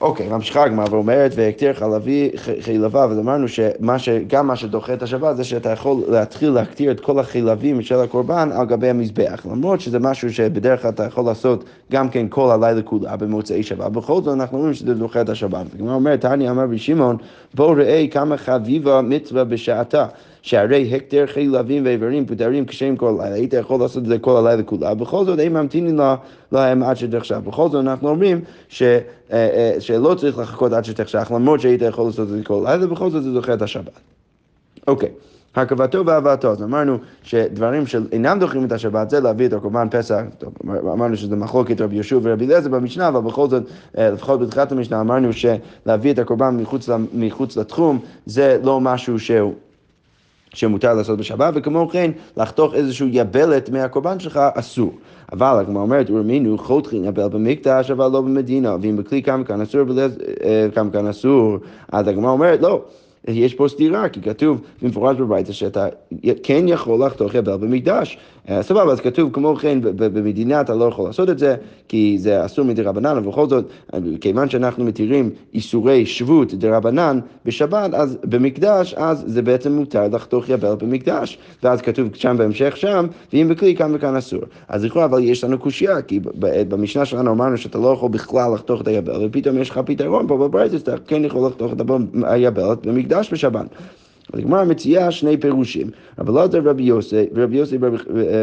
אוקיי, 0.00 0.28
ממשיכה 0.28 0.64
הגמרא 0.64 0.86
ואומרת, 0.90 1.32
והקטיר 1.34 1.72
חלבי 1.72 2.30
חילביו, 2.60 3.12
אז 3.12 3.18
אמרנו 3.18 3.48
שגם 3.48 4.46
מה 4.46 4.56
שדוחה 4.56 4.94
את 4.94 5.02
השבת 5.02 5.36
זה 5.36 5.44
שאתה 5.44 5.70
יכול 5.70 6.02
להתחיל 6.08 6.50
להקטיר 6.50 6.90
את 6.90 7.00
כל 7.00 7.18
החילבים 7.18 7.82
של 7.82 8.00
הקורבן 8.00 8.50
על 8.52 8.66
גבי 8.66 8.88
המזבח, 8.88 9.46
למרות 9.50 9.80
שזה 9.80 9.98
משהו 9.98 10.32
שבדרך 10.32 10.82
כלל 10.82 10.90
אתה 10.90 11.04
יכול 11.04 11.24
לעשות 11.24 11.64
גם 11.92 12.08
כן 12.08 12.26
כל 12.28 12.50
הלילה 12.50 12.82
כולה 12.82 13.16
במוצאי 13.16 13.62
שבת, 13.62 13.90
בכל 13.90 14.22
זאת 14.22 14.34
אנחנו 14.34 14.58
אומרים 14.58 14.74
שזה 14.74 14.94
דוחה 14.94 15.20
את 15.20 15.28
השבת. 15.28 15.66
הגמרא 15.74 15.94
אומרת, 15.94 16.20
תני 16.20 16.50
אמר 16.50 16.66
בשמעון, 16.66 17.16
בוא 17.54 17.74
ראה 17.76 18.04
כמה 18.10 18.36
חביבה 18.36 19.02
מצווה 19.02 19.44
בשעתה. 19.44 20.06
שהרי 20.46 20.96
הקטר 20.96 21.26
חילבים 21.26 21.84
ואיברים 21.86 22.26
פוטרים 22.26 22.66
כשהם 22.66 22.96
כל 22.96 23.16
הלילה, 23.20 23.36
היית 23.36 23.52
יכול 23.52 23.80
לעשות 23.80 24.02
את 24.02 24.08
זה 24.08 24.18
כל 24.18 24.36
הלילה 24.36 24.62
כולה, 24.62 24.94
בכל 24.94 25.24
זאת 25.24 25.38
הם 25.42 25.52
ממתינים 25.52 26.00
להם 26.52 26.82
עד 26.82 26.96
שתחשב. 26.96 27.40
בכל 27.44 27.68
זאת 27.68 27.84
אנחנו 27.84 28.08
אומרים 28.08 28.40
ש, 28.68 28.82
שלא 29.78 30.14
צריך 30.14 30.38
לחכות 30.38 30.72
עד 30.72 30.84
שתחשב, 30.84 31.22
למרות 31.30 31.60
שהיית 31.60 31.82
יכול 31.82 32.06
לעשות 32.06 32.28
את 32.28 32.28
זה 32.28 32.44
כל 32.44 32.66
הלילה, 32.66 32.86
בכל 32.86 33.10
זאת 33.10 33.22
זה 33.22 33.32
דוחה 33.32 33.54
את 33.54 33.62
השבת. 33.62 34.00
אוקיי. 34.88 35.08
הקרבתו 35.56 36.06
והבאתו, 36.06 36.50
אז 36.50 36.62
אמרנו 36.62 36.98
שדברים 37.22 37.86
שאינם 37.86 38.38
דוחים 38.38 38.64
את 38.64 38.72
השבת 38.72 39.10
זה 39.10 39.20
להביא 39.20 39.46
את 39.46 39.52
הקורבן 39.52 39.88
פסח, 39.90 40.20
טוב, 40.38 40.52
אמרנו 40.92 41.16
שזה 41.16 41.36
מחלוקת 41.36 41.80
רבי 41.80 41.94
יהושע 41.94 42.18
ורבי 42.22 42.46
אליעזר 42.46 42.70
במשנה, 42.70 43.08
אבל 43.08 43.20
בכל 43.20 43.48
זאת, 43.48 43.62
אה, 43.98 44.10
לפחות 44.10 44.40
בתחילת 44.40 44.72
המשנה 44.72 45.00
אמרנו 45.00 45.28
שלהביא 45.32 46.12
את 46.12 46.18
הקורבן 46.18 46.56
מחוץ, 46.56 46.88
מחוץ 47.14 47.56
לתחום 47.56 47.98
זה 48.26 48.58
לא 48.62 48.80
משהו 48.80 49.18
שהוא 49.18 49.54
שמותר 50.54 50.94
לעשות 50.94 51.18
בשבת, 51.18 51.52
וכמו 51.56 51.88
כן, 51.88 52.10
לחתוך 52.36 52.74
איזושהי 52.74 53.08
יבלת 53.12 53.70
מהקורבן 53.70 54.20
שלך 54.20 54.40
אסור. 54.54 54.92
אבל 55.32 55.58
הגמרא 55.60 55.82
אומרת, 55.82 56.10
ורמינו 56.10 56.58
חותכין 56.58 57.04
יבל 57.04 57.28
במקדש, 57.28 57.90
אבל 57.90 58.10
לא 58.12 58.20
במדינה, 58.20 58.76
ואם 58.80 58.96
בכלי 58.96 59.22
אסור, 59.60 59.80
אה, 60.44 60.66
כאן 60.90 61.06
אסור, 61.06 61.58
אז 61.92 62.08
הגמרא 62.08 62.30
אומרת, 62.30 62.60
לא. 62.60 62.84
יש 63.28 63.54
פה 63.54 63.68
סתירה, 63.68 64.08
כי 64.08 64.20
כתוב 64.20 64.60
במפורש 64.82 65.16
בברייתא 65.16 65.52
שאתה 65.52 65.86
כן 66.42 66.68
יכול 66.68 67.06
לחתוך 67.06 67.34
יבל 67.34 67.56
במקדש. 67.56 68.18
אה, 68.48 68.62
סבבה, 68.62 68.92
אז 68.92 69.00
כתוב 69.00 69.30
כמו 69.32 69.56
כן 69.56 69.78
במדינה 69.82 70.60
אתה 70.60 70.74
לא 70.74 70.84
יכול 70.84 71.06
לעשות 71.06 71.30
את 71.30 71.38
זה, 71.38 71.56
כי 71.88 72.16
זה 72.18 72.44
אסור 72.44 72.64
מדי 72.64 72.82
רבנן, 72.82 73.06
אבל 73.06 73.20
בכל 73.20 73.48
זאת, 73.48 73.64
כיוון 74.20 74.48
שאנחנו 74.48 74.84
מתירים 74.84 75.30
איסורי 75.54 76.06
שבות 76.06 76.54
דה 76.54 76.76
רבנן 76.76 77.18
בשבת, 77.44 77.94
אז 77.94 78.18
במקדש, 78.24 78.94
אז 78.94 79.24
זה 79.26 79.42
בעצם 79.42 79.72
מותר 79.72 80.08
לחתוך 80.12 80.48
יבל 80.48 80.74
במקדש. 80.74 81.38
ואז 81.62 81.80
כתוב 81.80 82.08
שם 82.14 82.36
בהמשך 82.38 82.76
שם, 82.76 83.06
ואם 83.32 83.48
בכלי 83.50 83.76
כאן 83.76 83.94
וכאן 83.94 84.16
אסור. 84.16 84.40
אז 84.68 84.84
לכאורה, 84.84 85.04
אבל 85.04 85.24
יש 85.24 85.44
לנו 85.44 85.58
קושייה, 85.58 86.02
כי 86.02 86.20
במשנה 86.68 87.04
שלנו 87.04 87.30
אמרנו 87.30 87.56
שאתה 87.56 87.78
לא 87.78 87.88
יכול 87.88 88.10
בכלל 88.10 88.54
לחתוך 88.54 88.80
את 88.80 88.88
היבל, 88.88 89.26
ופתאום 89.26 89.58
יש 89.58 89.70
לך 89.70 89.80
פתרון 89.86 90.28
פה 90.28 90.36
בברייתא, 90.36 90.76
אתה 90.76 90.94
כן 91.06 91.24
יכול 91.24 91.46
לחתוך 91.46 91.72
את 91.72 91.80
היבל 92.22 92.74
במקדש 92.84 93.15
בשבת. 93.32 93.66
אז 94.32 94.40
הגמרא 94.40 94.64
מציעה 94.64 95.10
שני 95.10 95.36
פירושים, 95.36 95.90
רבי 96.18 96.32
אלעזר 96.32 96.60
ורבי 96.64 96.82
יוסי 96.82 97.26
ורבי 97.34 97.56
יוסי 97.56 97.78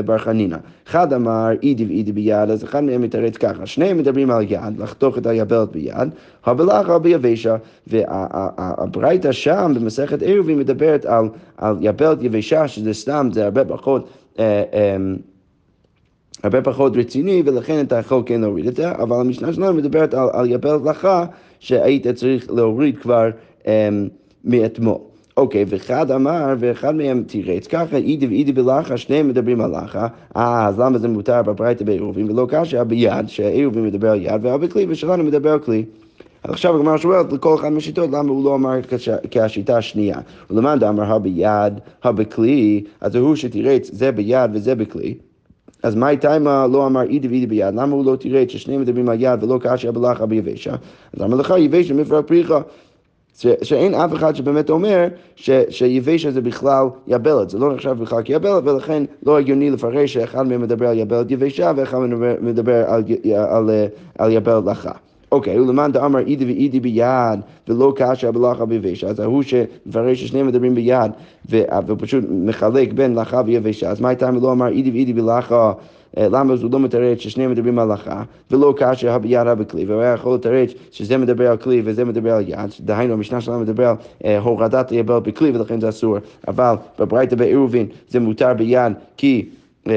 בר 0.05 0.17
חנינא. 0.17 0.57
אחד 0.87 1.13
אמר 1.13 1.49
אידי 1.63 1.85
ואידי 1.85 2.11
ביד, 2.11 2.49
אז 2.49 2.63
אחד 2.63 2.83
מהם 2.83 3.01
מתרץ 3.01 3.37
ככה, 3.37 3.65
שניהם 3.65 3.97
מדברים 3.97 4.31
על 4.31 4.43
יד, 4.49 4.79
לחתוך 4.79 5.17
את 5.17 5.25
היבלת 5.25 5.71
ביד, 5.71 6.09
הבלח 6.45 6.89
על 6.89 6.99
ביבשה, 6.99 7.55
והברייתא 7.87 9.31
שם 9.31 9.71
במסכת 9.75 10.21
עירובין 10.21 10.59
מדברת 10.59 11.05
על, 11.05 11.25
על 11.57 11.75
יבלת 11.81 12.23
יבשה, 12.23 12.67
שזה 12.67 12.93
סתם, 12.93 13.29
זה 13.33 13.45
הרבה 13.45 13.65
פחות... 13.65 14.07
אה, 14.39 14.63
אה, 14.73 14.97
הרבה 16.43 16.61
פחות 16.61 16.97
רציני, 16.97 17.43
ולכן 17.45 17.85
אתה 17.85 17.95
יכול 17.95 18.23
כן 18.25 18.41
להוריד 18.41 18.67
את 18.67 18.75
זה, 18.75 18.91
אבל 18.91 19.19
המשנה 19.19 19.53
שלנו 19.53 19.73
מדברת 19.73 20.13
על, 20.13 20.27
על 20.33 20.51
יבל 20.51 20.79
לך, 20.89 21.07
שהיית 21.59 22.07
צריך 22.07 22.51
להוריד 22.51 22.97
כבר 22.97 23.29
um, 23.61 23.65
מאתמול. 24.43 24.97
אוקיי, 25.37 25.65
ואחד 25.67 26.11
אמר, 26.11 26.53
ואחד 26.59 26.95
מהם 26.95 27.23
תירץ, 27.27 27.67
ככה 27.67 27.97
אידי 27.97 28.27
ואידי 28.27 28.51
בלחה, 28.51 28.97
שניהם 28.97 29.27
מדברים 29.27 29.61
על 29.61 29.71
לחה, 29.83 30.07
אה, 30.37 30.67
אז 30.67 30.79
למה 30.79 30.97
זה 30.97 31.07
מותר 31.07 31.41
בברייתא 31.41 31.85
בעירובין, 31.85 32.31
ולא 32.31 32.47
קשה 32.49 32.83
ביד, 32.83 33.29
שהעירובין 33.29 33.85
מדבר 33.85 34.11
על 34.11 34.21
יד, 34.21 34.45
והבכלי, 34.45 34.85
ושלנו 34.89 35.23
מדבר 35.23 35.51
על 35.51 35.59
כלי. 35.59 35.85
עכשיו 36.43 36.75
הגמרא 36.75 36.97
שואלת 36.97 37.33
לכל 37.33 37.55
אחד 37.55 37.69
מהשיטות, 37.69 38.09
למה 38.09 38.29
הוא 38.29 38.43
לא 38.45 38.55
אמר 38.55 38.79
כהשיטה 39.31 39.77
השנייה? 39.77 40.17
ולמען 40.49 40.79
דאמר 40.79 41.13
הביד, 41.13 41.73
הבכלי, 42.03 42.83
אז 43.01 43.15
הוא 43.15 43.35
שתירץ, 43.35 43.89
זה 43.93 44.11
ביד 44.11 44.51
וזה 44.53 44.75
בכלי. 44.75 45.13
אז 45.83 45.95
מה 45.95 46.09
איתה 46.09 46.37
אם 46.37 46.43
לא 46.47 46.87
אמר 46.87 47.01
אידי 47.01 47.27
ואידי 47.27 47.47
ביד? 47.47 47.75
למה 47.75 47.95
הוא 47.95 48.05
לא 48.05 48.15
תירץ 48.15 48.49
ששניהם 48.49 48.81
מדברים 48.81 49.09
על 49.09 49.17
יד 49.19 49.43
ולא 49.43 49.59
קשה 49.61 49.91
בלחה 49.91 50.25
ביבשה? 50.25 50.75
אז 51.13 51.21
אמר 51.21 51.35
לך 51.37 51.53
יבשה 51.57 51.93
מפרק 51.93 52.27
פריחה. 52.27 52.61
שאין 53.61 53.93
אף 53.93 54.13
אחד 54.13 54.35
שבאמת 54.35 54.69
אומר 54.69 55.07
ש, 55.35 55.49
שיבשה 55.69 56.31
זה 56.31 56.41
בכלל 56.41 56.85
יבלת, 57.07 57.49
זה. 57.49 57.59
לא 57.59 57.73
נחשב 57.73 57.95
בכלל 57.99 58.21
כיבלת, 58.21 58.63
ולכן 58.63 59.03
לא 59.25 59.37
הגיוני 59.37 59.69
לפרש 59.69 60.13
שאחד 60.13 60.47
מהם 60.47 60.61
מדבר 60.61 60.87
על 60.87 60.97
יבלת 60.97 61.31
יבשה 61.31 61.71
ואחד 61.75 61.97
מהם 61.97 62.35
מדבר 62.41 62.83
על, 62.87 63.03
על, 63.35 63.69
על, 64.17 64.31
יבלת 64.31 64.63
לחה. 64.65 64.91
אוקיי, 65.31 65.59
ולמען 65.59 65.91
דאמר 65.91 66.19
אידי 66.19 66.45
ואידי 66.45 66.79
ביד 66.79 67.39
ולא 67.67 67.93
קשה 67.95 68.31
בלחה 68.31 68.65
ביבשה, 68.65 69.07
אז 69.07 69.19
ההוא 69.19 69.43
שמפרש 69.43 70.23
ששניהם 70.23 70.47
מדברים 70.47 70.75
ביד 70.75 71.11
ופשוט 71.87 72.23
מחלק 72.29 72.93
בין 72.93 73.15
לחה 73.15 73.41
ויבשה, 73.45 73.89
אז 73.89 74.01
מה 74.01 74.09
הייתה 74.09 74.29
אם 74.29 74.43
לא 74.43 74.51
אמר 74.51 74.67
אידי 74.67 74.91
ואידי 74.91 75.13
בלחה 75.13 75.73
למה 76.17 76.53
הוא 76.53 76.71
לא 76.71 76.79
מתרץ 76.79 77.19
ששניהם 77.19 77.51
מדברים 77.51 77.79
על 77.79 77.91
הלכה, 77.91 78.23
ולא 78.51 78.73
כאשר 78.77 79.17
ביד 79.17 79.47
בכלי, 79.47 79.85
והוא 79.85 80.01
היה 80.01 80.13
יכול 80.13 80.35
לתרץ 80.35 80.71
שזה 80.91 81.17
מדבר 81.17 81.51
על 81.51 81.57
כלי 81.57 81.81
וזה 81.85 82.05
מדבר 82.05 82.33
על 82.33 82.43
יד, 82.47 82.69
דהיינו 82.79 83.13
המשנה 83.13 83.41
שלנו 83.41 83.59
מדבר 83.59 83.87
על 83.87 83.95
אה, 84.25 84.39
הורדת 84.39 84.89
היבל 84.89 85.19
בכלי 85.19 85.51
ולכן 85.51 85.79
זה 85.79 85.89
אסור, 85.89 86.17
אבל 86.47 86.75
בברייתא 86.99 87.35
בעירובין 87.35 87.87
זה 88.09 88.19
מותר 88.19 88.53
ביד 88.53 88.93
כי 89.17 89.45
אה, 89.87 89.95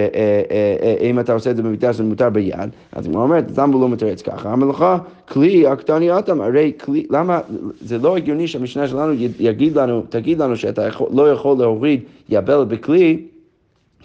אם 1.11 1.21
אתה 1.21 1.33
עושה 1.33 1.51
את 1.51 1.57
זה 1.57 1.63
במקדש 1.63 1.97
זה 1.97 2.05
מותר 2.05 2.31
ביד, 2.31 2.71
אז 2.93 3.07
הוא 3.07 3.17
אומר, 3.17 3.39
למה 3.57 3.75
הוא 3.75 3.83
לא 3.83 3.89
מתרץ 3.89 4.23
ככה? 4.23 4.53
המלאכה, 4.53 4.99
כלי 5.29 5.67
הקטני 5.67 6.19
אטם, 6.19 6.41
הרי 6.41 6.73
כלי, 6.85 7.07
למה, 7.11 7.41
זה 7.81 7.99
לא 7.99 8.17
הגיוני 8.17 8.47
שהמשנה 8.49 8.89
שלנו 8.89 9.13
יגיד 9.39 9.79
לנו, 9.79 10.03
תגיד 10.09 10.39
לנו 10.39 10.57
שאתה 10.57 10.89
לא 11.11 11.33
יכול 11.33 11.59
להוריד 11.59 12.01
יבל 12.29 12.65
בכלי 12.65 13.23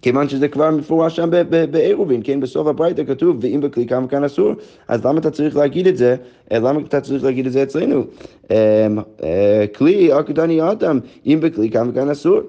כיוון 0.01 0.29
שזה 0.29 0.47
כבר 0.47 0.71
מפורש 0.71 1.15
שם 1.15 1.29
בעירובין, 1.71 2.21
כן? 2.23 2.39
בסוף 2.39 2.67
הברייתא 2.67 3.03
כתוב, 3.07 3.37
ואם 3.41 3.59
בכלי 3.61 3.87
כמה 3.87 4.07
כאן 4.07 4.23
אסור, 4.23 4.53
אז 4.87 5.05
למה 5.05 5.19
אתה 5.19 5.31
צריך 5.31 5.55
להגיד 5.55 5.87
את 5.87 5.97
זה? 5.97 6.15
אה, 6.51 6.59
למה 6.59 6.79
אתה 6.87 7.01
צריך 7.01 7.23
להגיד 7.23 7.45
את 7.45 7.51
זה 7.51 7.63
אצלנו? 7.63 8.03
אמ, 8.51 8.55
אה, 9.23 9.65
כלי 9.75 10.19
אקדני 10.19 10.71
אדם, 10.71 10.99
אם 11.25 11.39
בכלי 11.41 11.69
כמה 11.69 11.91
כאן 11.91 12.09
אסור. 12.09 12.39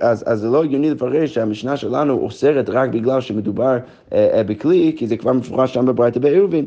אז 0.00 0.40
זה 0.40 0.48
לא 0.48 0.64
הגיוני 0.64 0.90
לפרש 0.90 1.34
שהמשנה 1.34 1.76
שלנו 1.76 2.14
אוסרת 2.14 2.68
רק 2.68 2.90
בגלל 2.90 3.20
שמדובר 3.20 3.76
אה, 4.12 4.42
בכלי, 4.46 4.92
כי 4.96 5.06
זה 5.06 5.16
כבר 5.16 5.32
מפורש 5.32 5.74
שם 5.74 5.86
בברייתא 5.86 6.20
בעירובין. 6.20 6.64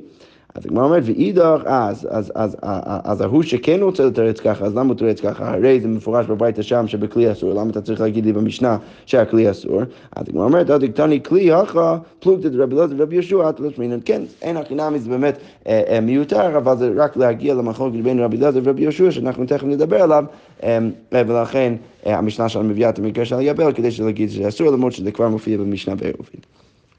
אז 0.55 0.65
הגמרא 0.65 0.83
אומרת, 0.83 1.03
ואידך, 1.05 1.61
אז, 1.65 2.07
אז, 2.11 2.31
אז, 2.35 2.57
אז 3.03 3.21
ההוא 3.21 3.43
שכן 3.43 3.79
רוצה 3.81 4.05
לתרץ 4.05 4.39
ככה, 4.39 4.65
אז 4.65 4.75
למה 4.75 4.89
הוא 4.89 4.97
תרץ 4.97 5.21
ככה? 5.21 5.53
הרי 5.53 5.79
זה 5.81 5.87
מפורש 5.87 6.25
בבית 6.25 6.59
השם 6.59 6.87
שבכלי 6.87 7.31
אסור, 7.31 7.53
למה 7.53 7.71
אתה 7.71 7.81
צריך 7.81 8.01
להגיד 8.01 8.25
לי 8.25 8.33
במשנה 8.33 8.77
שהכלי 9.05 9.51
אסור? 9.51 9.81
אז 10.15 10.29
הגמרא 10.29 10.43
אומרת, 10.43 10.69
אל 10.69 10.87
תקטני 10.87 11.23
כלי 11.23 11.51
הכה 11.51 11.97
פלוגתא 12.19 12.49
דרבי 12.49 12.75
אלעזר 12.75 12.95
ורבי 12.97 13.15
יהושע, 13.15 13.49
את 13.49 13.59
לא 13.59 13.69
שמינן. 13.75 13.99
כן, 14.05 14.21
אין 14.41 14.57
הכי 14.57 14.75
נמי, 14.75 14.99
זה 14.99 15.09
באמת 15.09 15.37
אה, 15.67 15.81
אה, 15.87 15.99
מיותר, 15.99 16.57
אבל 16.57 16.77
זה 16.77 16.91
רק 16.95 17.17
להגיע 17.17 17.53
למחלוקת 17.53 17.99
בין 18.03 18.19
רבי 18.19 18.37
אלעזר 18.37 18.59
ורבי 18.63 18.81
יהושע, 18.81 19.11
שאנחנו 19.11 19.45
תכף 19.45 19.63
נדבר 19.63 20.01
עליו, 20.01 20.23
אה, 20.63 20.79
ולכן 21.11 21.73
המשנה 22.05 22.49
שלנו 22.49 22.69
מביאה 22.69 22.89
את 22.89 22.99
המקרה 22.99 23.25
של 23.25 23.35
היבל, 23.35 23.73
כדי 23.73 23.89
להגיד 24.03 24.29
שזה 24.29 24.47
אסור, 24.47 24.71
למרות 24.71 24.93
שזה 24.93 25.11
כבר 25.11 25.29
מופיע 25.29 25.57
במשנה 25.57 25.95
בעירובין. 25.95 26.41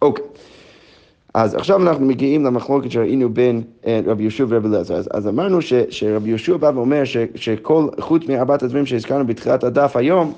אוקיי. 0.03 0.30
אז 1.35 1.55
עכשיו 1.55 1.83
אנחנו 1.83 2.07
מגיעים 2.07 2.45
למחלוקת 2.45 2.91
שראינו 2.91 3.35
בין 3.35 3.63
אה, 3.87 4.01
רבי 4.07 4.23
יהושע 4.23 4.45
ורבי 4.49 4.69
אליעזר. 4.69 4.95
אז, 4.95 5.09
אז 5.13 5.29
אמרנו 5.29 5.63
ש, 5.63 5.73
שרבי 5.91 6.29
יהושע 6.29 6.57
בא 6.57 6.71
ואומר 6.75 7.05
ש, 7.05 7.17
שכל, 7.35 7.89
חוץ 8.01 8.27
מארבעת 8.29 8.63
הדברים 8.63 8.87
שהזכרנו 8.87 9.27
בתחילת 9.27 9.65
הדף 9.65 9.97
היום, 9.97 10.33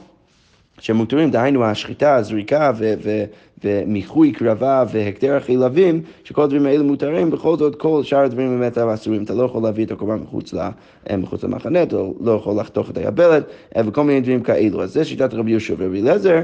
שמותרים, 0.78 1.30
דהיינו 1.30 1.64
השחיטה, 1.64 2.16
הזריקה 2.16 2.72
ו- 2.78 2.94
ו- 3.02 3.24
ומיחוי 3.64 4.32
קרבה 4.32 4.84
והקטר 4.92 5.36
החילבים, 5.36 6.02
שכל 6.24 6.42
הדברים 6.42 6.66
האלה 6.66 6.82
מותרים, 6.82 7.30
בכל 7.30 7.56
זאת 7.56 7.74
כל 7.74 8.02
שאר 8.02 8.18
הדברים 8.18 8.58
באמת 8.58 8.78
אסורים. 8.78 9.22
אתה 9.22 9.34
לא 9.34 9.42
יכול 9.42 9.62
להביא 9.62 9.84
את 9.84 9.90
הקורבן 9.90 10.18
מחוץ, 10.22 10.54
אה, 10.54 11.16
מחוץ 11.16 11.44
למחנה, 11.44 11.82
אתה 11.82 11.96
לא 12.20 12.32
יכול 12.32 12.60
לחתוך 12.60 12.90
את 12.90 12.96
היבלת, 12.96 13.44
אה, 13.76 13.82
וכל 13.86 14.04
מיני 14.04 14.20
דברים 14.20 14.42
כאלו. 14.42 14.82
אז 14.82 14.92
זה 14.92 15.04
שיטת 15.04 15.34
רבי 15.34 15.50
יהושע 15.50 15.74
ורבי 15.78 16.00
אליעזר. 16.00 16.40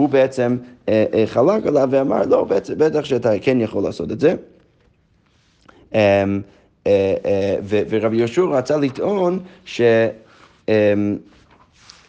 הוא 0.00 0.08
בעצם 0.08 0.56
אה, 0.88 1.04
אה, 1.14 1.26
חלק 1.26 1.66
עליו 1.66 1.88
ואמר, 1.90 2.22
לא, 2.26 2.46
בטח 2.76 3.04
שאתה 3.04 3.30
כן 3.42 3.60
יכול 3.60 3.82
לעשות 3.82 4.12
את 4.12 4.20
זה. 4.20 4.34
אמ, 5.94 6.40
אה, 6.86 7.56
ורבי 7.68 8.16
יהושע 8.16 8.42
רצה 8.42 8.76
לטעון 8.76 9.38
שבמשנה 9.64 10.00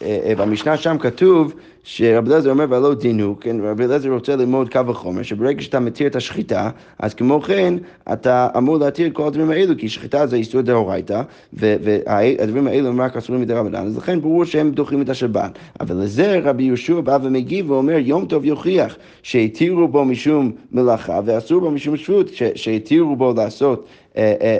אמ, 0.04 0.76
שם 0.76 0.96
כתוב 1.00 1.54
שרבי 1.84 2.30
אליעזר 2.30 2.50
אומר 2.50 2.66
ולא 2.70 2.94
דינו, 2.94 3.36
כן, 3.40 3.56
רבי 3.60 3.84
אליעזר 3.84 4.10
רוצה 4.10 4.36
ללמוד 4.36 4.72
קו 4.72 4.86
וחומר, 4.86 5.22
שברגע 5.22 5.62
שאתה 5.62 5.80
מתיר 5.80 6.06
את 6.06 6.16
השחיטה, 6.16 6.70
אז 6.98 7.14
כמו 7.14 7.40
כן 7.40 7.74
אתה 8.12 8.48
אמור 8.56 8.78
להתיר 8.78 9.06
את 9.06 9.12
כל 9.12 9.26
הדברים 9.26 9.50
האלו, 9.50 9.74
כי 9.78 9.88
שחיטה 9.88 10.26
זה 10.26 10.36
איסור 10.36 10.60
דאורייתא, 10.60 11.22
והדברים 11.52 12.66
האלו 12.66 12.88
הם 12.88 13.00
רק 13.00 13.16
אסורים 13.16 13.42
מדי 13.42 13.54
רמדאן, 13.54 13.86
אז 13.86 13.96
לכן 13.96 14.20
ברור 14.20 14.44
שהם 14.44 14.70
דוחים 14.70 15.02
את 15.02 15.08
השבת. 15.08 15.58
אבל 15.80 15.96
לזה 15.96 16.40
רבי 16.44 16.62
יהושע 16.62 17.00
בא 17.00 17.18
ומגיב 17.22 17.70
ואומר, 17.70 17.96
יום 17.98 18.26
טוב 18.26 18.44
יוכיח 18.44 18.96
שהתירו 19.22 19.88
בו 19.88 20.04
משום 20.04 20.52
מלאכה 20.72 21.20
ואסור 21.24 21.60
בו 21.60 21.70
משום 21.70 21.96
שבות, 21.96 22.30
שהתירו 22.54 23.16
בו 23.16 23.32
לעשות 23.36 23.78
אה, 23.80 23.84
אה, 23.84 24.01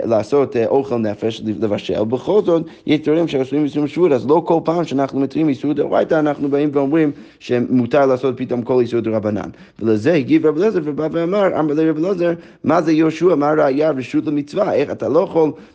לעשות 0.05 0.55
אה, 0.55 0.67
אוכל 0.67 0.97
נפש, 0.97 1.41
לבשל, 1.45 2.03
בכל 2.03 2.41
זאת 2.45 2.63
יש 2.85 2.99
דברים 2.99 3.27
שאסורים 3.27 3.63
איסור 3.63 3.87
שבות, 3.87 4.11
אז 4.11 4.27
לא 4.27 4.43
כל 4.45 4.59
פעם 4.63 4.83
שאנחנו 4.83 5.19
מתרים 5.19 5.49
איסור 5.49 5.73
דאורייתא 5.73 6.19
אנחנו 6.19 6.49
באים 6.49 6.69
ואומרים 6.73 7.11
שמותר 7.39 8.05
לעשות 8.05 8.37
פתאום 8.37 8.61
כל 8.61 8.79
איסור 8.79 8.99
דרבנן. 8.99 9.49
ולזה 9.79 10.13
הגיב 10.13 10.45
רב 10.45 10.57
אליעזר 10.57 10.79
ובא 10.83 11.07
ואמר, 11.11 11.59
אמר 11.59 11.73
לרב 11.73 11.97
אליעזר, 11.97 12.33
מה 12.63 12.81
זה 12.81 12.91
יהושע, 12.91 13.35
מה 13.35 13.53
ראייה 13.53 13.91
רשות 13.91 14.25
למצווה, 14.25 14.73
איך 14.73 14.91
אתה 14.91 15.09
לא 15.09 15.19
יכול 15.19 15.43
אה, 15.43 15.49
אה, 15.49 15.49
אה, 15.49 15.72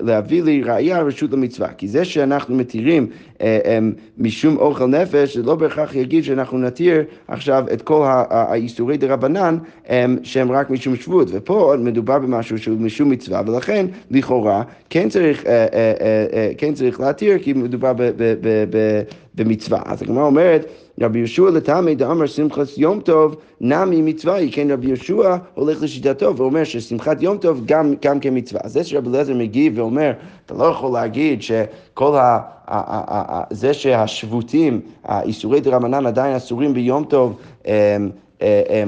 להביא 0.00 0.42
לי 0.42 0.62
ראייה 0.62 1.02
רשות 1.02 1.32
למצווה. 1.32 1.68
כי 1.68 1.88
זה 1.88 2.04
שאנחנו 2.04 2.56
מתירים 2.56 3.06
משום 4.18 4.56
אוכל 4.56 4.86
נפש, 4.86 5.36
זה 5.36 5.42
לא 5.42 5.54
בהכרח 5.54 5.94
יגיד 5.94 6.24
שאנחנו 6.24 6.58
נתיר 6.58 7.02
עכשיו 7.28 7.64
את 7.72 7.82
כל 7.82 8.04
האיסורי 8.30 8.96
דה 8.96 9.12
רבנן 9.12 9.56
שהם 10.22 10.52
רק 10.52 10.70
משום 10.70 10.96
שבות. 10.96 11.28
ופה 11.30 11.74
מדובר 11.78 12.18
במשהו 12.18 12.58
שהוא 12.58 12.78
משום 12.78 13.10
מצווה, 13.10 13.42
ולכן 13.46 13.86
לכאורה 14.10 14.62
כן 14.90 15.08
צריך, 15.08 15.44
כן 16.58 16.74
צריך 16.74 17.00
להתיר, 17.00 17.38
כי 17.38 17.52
מדובר 17.52 17.92
במצווה. 19.34 19.82
אז 19.84 20.02
הגמרא 20.02 20.24
אומרת, 20.24 20.66
רבי 21.00 21.18
יהושע 21.18 21.50
לטעמי 21.50 21.94
דאמר 21.94 22.26
שמחת 22.26 22.78
יום 22.78 23.00
טוב 23.00 23.36
נמי 23.60 24.02
מצווה 24.02 24.34
היא, 24.34 24.52
כן 24.52 24.70
רבי 24.70 24.86
יהושע 24.86 25.36
הולך 25.54 25.82
לשיטתו 25.82 26.36
ואומר 26.36 26.64
ששמחת 26.64 27.22
יום 27.22 27.38
טוב 27.38 27.62
גם, 27.64 27.94
גם 28.02 28.20
כמצווה. 28.20 28.60
אז 28.64 28.72
זה 28.72 28.84
שרבי 28.84 29.08
אליעזר 29.08 29.34
מגיב 29.34 29.78
ואומר, 29.78 30.12
אתה 30.46 30.54
לא 30.54 30.64
יכול 30.64 30.92
להגיד 30.92 31.42
שכל 31.42 32.16
ה... 32.16 32.40
זה 33.50 33.74
שהשבותים, 33.74 34.80
האיסורי 35.04 35.60
דרמנן 35.60 36.06
עדיין 36.06 36.36
אסורים 36.36 36.74
ביום 36.74 37.04
טוב, 37.04 37.36
אמ, 37.66 37.72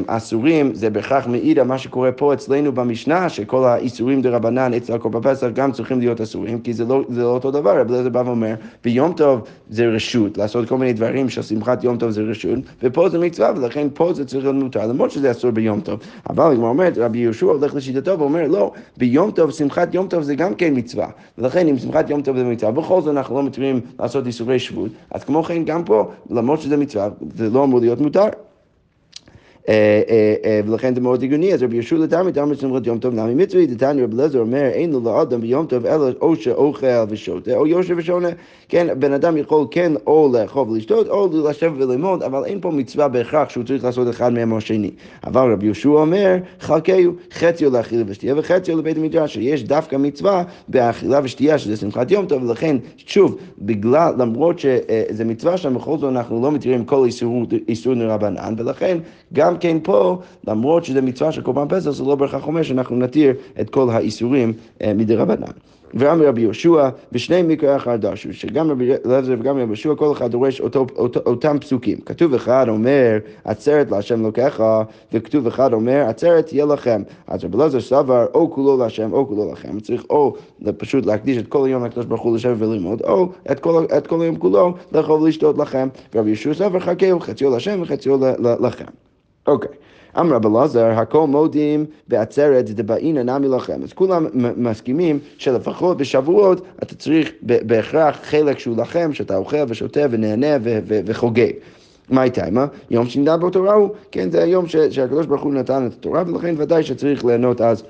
אסורים, 0.07 0.75
זה 0.75 0.91
בהכרח 0.91 1.27
מעיד 1.27 1.59
על 1.59 1.67
מה 1.67 1.79
שקורה 1.79 2.13
פה 2.13 2.35
אצלנו 2.35 2.73
במשנה, 2.73 3.29
שכל 3.29 3.65
האיסורים 3.65 4.23
דה 4.23 4.31
רבנן 4.31 4.75
אצל 4.75 4.99
קורבן 4.99 5.21
פסח 5.23 5.47
גם 5.55 5.73
צריכים 5.73 5.99
להיות 5.99 6.21
אסורים, 6.21 6.61
כי 6.61 6.73
זה 6.73 6.85
לא, 6.85 7.03
זה 7.09 7.23
לא 7.23 7.29
אותו 7.29 7.51
דבר, 7.51 7.81
רבי 7.81 7.93
אליעזר 7.93 8.09
בא 8.09 8.23
ואומר, 8.27 8.55
ביום 8.85 9.13
טוב 9.13 9.41
זה 9.71 9.87
רשות, 9.87 10.39
לעשות 10.39 10.69
כל 10.69 10.79
מיני 10.79 10.93
דברים 10.93 11.29
של 11.29 11.43
שמחת 11.43 11.85
יום 11.85 11.97
טוב 11.97 12.11
זה 12.11 12.23
רשות, 12.23 12.59
ופה 12.83 13.09
זה 13.09 13.19
מצווה, 13.19 13.53
ולכן 13.57 13.89
פה 13.95 14.13
זה 14.13 14.25
צריך 14.25 14.45
להיות 14.45 14.57
מותר, 14.57 14.87
למרות 14.87 15.11
שזה 15.11 15.31
אסור 15.31 15.51
ביום 15.51 15.81
טוב. 15.81 16.01
אבל 16.31 16.55
כמו 16.57 16.69
אומרת, 16.69 16.99
רבי 16.99 17.19
יהושע 17.19 17.47
הולך 17.47 17.75
לשיטתו 17.75 18.19
ואומר, 18.19 18.49
לא, 18.49 18.73
ביום 18.97 19.31
טוב, 19.31 19.51
שמחת 19.51 19.95
יום 19.95 20.09
טוב 20.09 20.23
זה 20.23 20.35
גם 20.35 20.55
כן 20.55 20.73
מצווה, 20.77 21.09
ולכן 21.39 21.69
אם 21.69 21.79
שמחת 21.79 22.11
יום 22.11 22.23
טוב 22.23 22.37
זה 22.37 22.45
מצווה, 22.45 22.73
בכל 22.73 23.01
זאת 23.01 23.17
אנחנו 23.17 23.37
לא 23.37 23.43
מתירים 23.43 23.81
לעשות 24.01 24.27
איסורי 24.27 24.59
שבות, 24.59 24.91
אז 25.11 25.25
כמו 25.25 25.43
כן 25.43 25.65
גם 25.65 25.85
פה, 25.85 26.11
למרות 26.31 26.61
שזה 26.61 26.77
מצווה, 26.77 27.09
זה 27.35 27.51
לא 27.51 27.65
אמור 27.65 27.81
להיות 27.81 28.01
מותר. 28.01 28.27
אה, 29.68 30.02
אה, 30.09 30.35
אה, 30.44 30.61
ולכן 30.66 30.94
זה 30.94 31.00
מאוד 31.00 31.22
הגיוני, 31.22 31.55
אז 31.55 31.62
רבי 31.62 31.76
יהושע 31.76 31.96
לתלמיד, 31.96 32.35
תלמיד 32.35 32.59
שמחת 32.59 32.87
יום 32.87 32.98
טוב 32.98 33.14
נמי 33.14 33.44
מצווי, 33.44 33.66
דתניא 33.66 34.05
רבי 34.05 34.16
אליעזר 34.16 34.40
אומר, 34.40 34.62
אין 34.62 34.92
לו 34.92 35.00
לאדם 35.05 35.40
ביום 35.40 35.66
טוב 35.66 35.87
אלא 35.87 36.09
או 36.20 36.37
שאוכל 36.37 36.87
ושותה, 37.09 37.57
או 37.57 37.66
יושב 37.66 37.94
ושונה. 37.98 38.29
כן, 38.68 38.87
בן 38.98 39.12
אדם 39.12 39.37
יכול 39.37 39.66
כן 39.70 39.92
או 40.07 40.31
לאכול 40.35 40.68
ולשתות, 40.68 41.09
או 41.09 41.48
לשבת 41.48 41.83
וללמוד, 41.83 42.22
אבל 42.22 42.44
אין 42.44 42.61
פה 42.61 42.70
מצווה 42.70 43.09
בהכרח 43.09 43.48
שהוא 43.48 43.64
צריך 43.64 43.85
לעשות 43.85 44.11
אחד 44.11 44.33
מהם 44.33 44.52
או 44.52 44.57
השני. 44.57 44.90
אבל 45.24 45.52
רבי 45.52 45.66
יהושע 45.66 45.88
אומר, 45.88 46.37
חלקהו, 46.61 47.12
חציו 47.33 47.70
לאכילה 47.72 48.05
ושתייה 48.07 48.35
וחציו 48.38 48.79
לבית 48.79 48.96
המדרש, 48.96 49.35
שיש 49.35 49.64
דווקא 49.64 49.96
מצווה 49.96 50.42
באכילה 50.68 51.20
ושתייה, 51.24 51.59
שזה 51.59 51.76
שמחת 51.76 52.11
יום 52.11 52.26
טוב, 52.26 52.42
ולכן, 52.42 52.76
שוב, 52.96 53.37
בגלל, 53.59 54.14
למרות 54.18 54.59
שזה 54.59 55.24
מצווה 55.24 55.57
שם, 55.57 55.74
בכל 55.74 55.98
זאת 55.98 56.11
אנחנו 56.11 56.42
לא 56.42 56.52
מתירים 56.52 56.85
כל 56.85 57.05
איסור, 57.05 57.46
איסור 57.68 57.94
נרבנן, 57.94 58.55
ולכן 58.59 58.98
גם 59.33 59.56
כן 59.61 59.77
פה, 59.83 60.19
למרות 60.47 60.85
שזה 60.85 61.03
מצווה 61.03 61.33
של 61.33 61.42
קורבן 61.42 61.66
פסח, 61.69 61.90
זה 61.90 62.05
לא 62.05 62.14
בהכרח 62.14 62.47
אומר 62.47 62.62
שאנחנו 62.62 62.97
נתיר 62.97 63.35
את 63.61 63.71
כל 63.71 63.90
האיסורים 63.90 64.53
אה, 64.83 64.92
מדרבנן. 64.95 65.53
ואמר 65.95 66.27
רבי 66.27 66.40
יהושע, 66.40 66.88
בשני 67.12 67.42
מקרי 67.42 67.77
אחר 67.77 67.97
דרשו, 67.97 68.33
שגם 68.33 68.71
רבי 68.71 68.92
אליעזר 69.07 69.35
וגם 69.38 69.57
רבי 69.57 69.66
יהושע, 69.66 69.95
כל 69.95 70.12
אחד 70.12 70.31
דורש 70.31 70.61
אותו, 70.61 70.87
אותו, 70.97 71.21
אותם 71.27 71.57
פסוקים. 71.61 71.99
כתוב 72.07 72.35
אחד 72.35 72.66
אומר, 72.69 73.19
עצרת 73.45 73.90
להשם 73.90 74.25
אלוקיך, 74.25 74.62
וכתוב 75.12 75.47
אחד 75.47 75.73
אומר, 75.73 76.05
עצרת 76.09 76.47
תהיה 76.47 76.64
לכם. 76.64 77.03
אז 77.27 77.45
רבי 77.45 77.57
אליעזר 77.57 77.81
סבר, 77.81 78.27
או 78.35 78.51
כולו 78.51 78.77
להשם, 78.77 79.12
או 79.12 79.29
כולו 79.29 79.53
לכם. 79.53 79.81
צריך 79.81 80.05
או 80.11 80.35
פשוט 80.77 81.07
להקדיש 81.07 81.38
את 81.38 81.49
כל 81.49 81.66
היום 81.66 81.85
לקדוש 81.85 82.07
ברוך 82.07 82.23
הוא 82.23 82.37
לשבת 82.37 82.57
וללמוד, 82.59 83.03
או 83.03 83.29
את 83.51 83.61
כל, 83.61 83.85
את 83.99 84.07
כל 84.07 84.23
היום 84.23 84.37
כולו 84.37 84.75
לאכול 84.92 85.21
ולשתות 85.21 85.59
לכם. 85.59 85.88
ורבי 86.14 86.29
יהושע 86.29 86.55
סבר, 86.55 86.81
חכהו, 86.81 87.21
חציו 87.21 87.51
להשם 87.51 87.79
וחציו 87.83 88.19
לכם. 88.61 89.06
אוקיי. 89.47 89.71
אמר 90.19 90.37
רב 90.37 90.47
אלעזר, 90.47 90.85
הכל 90.87 91.27
מודים 91.27 91.85
בעצרת 92.09 92.71
דבעינא 92.71 93.21
נמי 93.21 93.49
לכם. 93.49 93.83
אז 93.83 93.93
כולם 93.93 94.27
מסכימים 94.57 95.19
שלפחות 95.39 95.97
בשבועות 95.97 96.61
אתה 96.83 96.95
צריך 96.95 97.31
בהכרח 97.43 98.19
חלק 98.23 98.59
שהוא 98.59 98.77
לכם, 98.77 99.13
שאתה 99.13 99.37
אוכל 99.37 99.57
ושותה 99.69 100.01
ונהנה 100.11 100.57
וחוגג. 101.07 101.51
מה 102.11 102.21
הייתה 102.21 102.51
מה? 102.51 102.67
יום 102.91 103.07
שניתן 103.07 103.41
בו 103.41 103.51
תורה 103.51 103.75
הוא, 103.75 103.91
כן, 104.11 104.31
זה 104.31 104.43
היום 104.43 104.67
שהקדוש 104.69 105.27
ברוך 105.27 105.43
הוא 105.43 105.55
נתן 105.55 105.87
את 105.87 105.93
התורה, 105.93 106.23
ולכן 106.27 106.55
ודאי 106.59 106.83
שצריך 106.83 107.25
ליהנות 107.25 107.61
אז. 107.61 107.83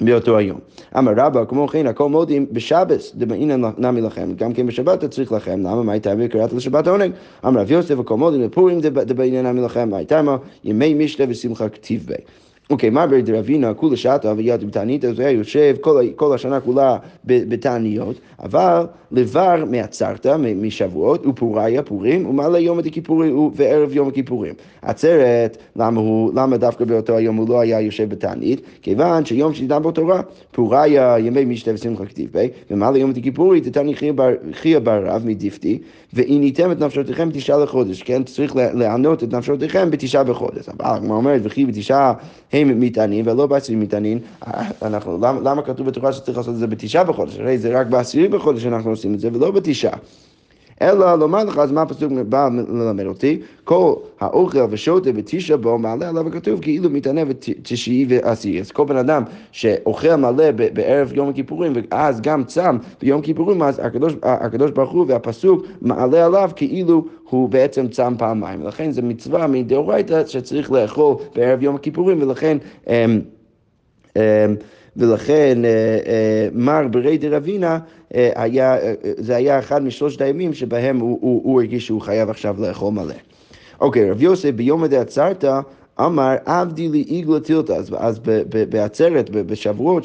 באותו 0.00 0.38
היום. 0.38 0.58
אמר 0.98 1.12
רבא, 1.16 1.44
כמו 1.44 1.68
כן, 1.68 1.86
הכל 1.86 2.08
מודים 2.08 2.46
בשבס, 2.52 3.12
דמאינן 3.14 3.70
נמי 3.78 4.00
לכם, 4.00 4.32
גם 4.36 4.52
כן 4.52 4.66
בשבת 4.66 4.98
אתה 4.98 5.08
צריך 5.08 5.32
לכם, 5.32 5.60
למה 5.60 5.82
מה 5.82 5.92
הייתה 5.92 6.12
וקראת 6.18 6.52
לשבת 6.52 6.86
העונג? 6.86 7.12
אמר 7.46 7.60
רב 7.60 7.70
יוסף, 7.70 7.98
הכל 7.98 8.16
מודים 8.16 8.46
בפורים 8.46 8.80
דמאינן 8.80 9.46
נמי 9.46 9.60
לכם, 9.60 9.90
מה 9.90 9.96
הייתה? 9.96 10.20
ימי 10.64 10.94
משתה 10.94 11.24
ושמחה 11.28 11.68
כתיב 11.68 12.04
בי. 12.06 12.14
אוקיי, 12.70 12.90
מה 12.90 13.06
ברבינה, 13.06 13.74
כולה 13.74 13.96
שעתה 13.96 14.32
ויד 14.36 14.64
אז 15.04 15.18
הוא 15.18 15.26
היה 15.26 15.30
יושב 15.30 15.76
כל, 16.16 16.34
השנה 16.34 16.60
כולה 16.60 16.96
בתעניות, 17.24 18.16
אבל 18.42 18.86
לבר 19.12 19.64
מעצרת 19.70 20.26
משבועות, 20.56 21.26
ופוריה 21.26 21.82
פורים, 21.82 22.26
ומעלה 22.26 22.58
יום 22.58 22.78
הכיפורים 22.78 23.50
וערב 23.54 23.92
יום 23.92 24.08
הכיפורים. 24.08 24.54
עצרת, 24.82 25.56
למה, 25.76 26.56
דווקא 26.56 26.84
באותו 26.84 27.16
היום 27.16 27.36
הוא 27.36 27.48
לא 27.48 27.60
היה 27.60 27.80
יושב 27.80 28.08
בתענית? 28.08 28.60
כיוון 28.82 29.24
שיום 29.24 29.54
שניתן 29.54 29.82
בו 29.82 29.92
תורה, 29.92 30.20
פוריה 30.52 31.18
ימי 31.18 31.44
משתה 31.44 31.70
ושמחה 31.74 32.06
כתיב 32.06 32.30
בי, 32.32 32.48
ומעלה 32.70 32.98
יום 32.98 33.10
הכיפורי, 33.10 33.60
תתני 33.60 33.94
חייה 34.52 34.80
בר 34.80 35.06
רב 35.06 35.22
מדיפתי, 35.26 35.78
ועיניתם 36.12 36.72
את 36.72 36.80
נפשותיכם 36.80 37.28
בתשעה 37.28 37.58
לחודש, 37.58 38.02
כן? 38.02 38.22
צריך 38.22 38.56
לענות 38.56 39.24
את 39.24 39.34
נפשותיכם 39.34 39.90
בתשעה 39.90 40.24
בחודש. 40.24 40.68
אבל 40.68 40.84
הגמרא 40.84 41.16
אומרת, 41.16 41.40
וכי 41.44 41.66
בתשעה 41.66 42.12
הם 42.56 42.80
מטענים 42.80 43.26
ולא 43.26 43.46
בעשירי 43.46 43.78
מטענים, 43.78 44.18
אנחנו, 44.82 45.18
למה, 45.18 45.40
למה 45.40 45.62
כתוב 45.62 45.86
בתורה 45.86 46.12
שצריך 46.12 46.38
לעשות 46.38 46.54
את 46.54 46.58
זה 46.58 46.66
בתשעה 46.66 47.04
בחודש? 47.04 47.38
הרי 47.38 47.58
זה 47.58 47.80
רק 47.80 47.86
בעשירי 47.86 48.28
בחודש 48.28 48.62
שאנחנו 48.62 48.90
עושים 48.90 49.14
את 49.14 49.20
זה 49.20 49.28
ולא 49.32 49.50
בתשעה. 49.50 49.96
אלא 50.82 51.14
לומר 51.14 51.44
לך, 51.44 51.58
אז 51.58 51.72
מה 51.72 51.82
הפסוק 51.82 52.12
בא 52.12 52.48
ללמד 52.68 53.06
אותי? 53.06 53.40
כל 53.64 53.94
האוכל 54.20 54.58
ושוטה 54.70 55.10
ותשע 55.14 55.56
בו 55.56 55.78
מעלה 55.78 56.08
עליו 56.08 56.26
הכתוב 56.26 56.60
כאילו 56.60 56.90
מתענה 56.90 57.24
בתשיעי 57.24 58.06
ועשירי. 58.08 58.60
אז 58.60 58.70
כל 58.70 58.84
בן 58.84 58.96
אדם 58.96 59.22
שאוכל 59.52 60.16
מלא 60.16 60.50
בערב 60.50 61.12
יום 61.12 61.28
הכיפורים 61.28 61.72
ואז 61.90 62.20
גם 62.20 62.44
צם 62.44 62.76
ביום 63.00 63.22
כיפורים, 63.22 63.62
אז 63.62 63.80
הקדוש, 63.84 64.14
הקדוש 64.22 64.70
ברוך 64.70 64.90
הוא 64.92 65.04
והפסוק 65.08 65.66
מעלה 65.80 66.26
עליו 66.26 66.50
כאילו 66.56 67.04
הוא 67.30 67.48
בעצם 67.48 67.88
צם 67.88 68.14
פעמיים. 68.18 68.62
לכן 68.62 68.90
זו 68.90 69.02
מצווה 69.02 69.46
מדאורייתא 69.46 70.26
שצריך 70.26 70.72
לאכול 70.72 71.16
בערב 71.34 71.62
יום 71.62 71.74
הכיפורים 71.74 72.22
ולכן... 72.22 72.58
אמ, 72.88 73.20
אמ, 74.16 74.22
ולכן 74.96 75.64
אה, 75.64 75.70
אה, 75.70 76.48
מר 76.52 76.88
ברי 76.90 77.18
דרבינה, 77.18 77.78
אה, 78.14 78.44
זה 79.02 79.36
היה 79.36 79.58
אחד 79.58 79.82
משלושת 79.82 80.20
הימים 80.20 80.54
שבהם 80.54 80.98
הוא, 81.00 81.18
הוא, 81.20 81.40
הוא 81.44 81.60
הרגיש 81.60 81.86
שהוא 81.86 82.00
חייב 82.00 82.30
עכשיו 82.30 82.56
לאכול 82.58 82.92
מלא. 82.92 83.14
אוקיי, 83.80 84.10
רב 84.10 84.22
יוסף 84.22 84.50
ביום 84.50 84.86
דעצרתא 84.86 85.60
אמר 86.00 86.34
עבדי 86.44 86.88
לי 86.88 87.04
איגלה 87.08 87.40
טילתא, 87.40 87.72
אז, 87.72 87.94
אז 87.98 88.20
בעצרת, 88.68 89.30
בשבועות, 89.30 90.04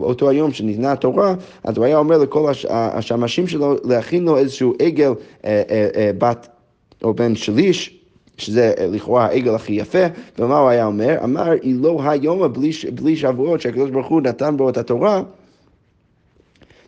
אותו 0.00 0.30
היום 0.30 0.52
שניתנה 0.52 0.92
התורה, 0.92 1.34
אז 1.64 1.76
הוא 1.76 1.84
היה 1.84 1.98
אומר 1.98 2.18
לכל 2.18 2.50
הש, 2.50 2.66
השמשים 2.70 3.46
שלו 3.46 3.76
להכין 3.84 4.24
לו 4.24 4.38
איזשהו 4.38 4.74
עגל 4.82 5.12
בת 6.18 6.48
או 7.02 7.14
בן 7.14 7.34
שליש. 7.34 8.03
שזה 8.36 8.72
לכאורה 8.78 9.24
העגל 9.24 9.54
הכי 9.54 9.72
יפה, 9.72 10.06
ומה 10.38 10.58
הוא 10.58 10.68
היה 10.68 10.86
אומר? 10.86 11.16
אמר, 11.24 11.52
אילו 11.52 12.10
היום 12.10 12.52
בלי, 12.52 12.70
בלי 12.94 13.16
שבועות 13.16 13.60
שהקדוש 13.60 13.90
ברוך 13.90 14.06
הוא 14.06 14.22
נתן 14.22 14.56
בו 14.56 14.68
את 14.68 14.76
התורה, 14.76 15.22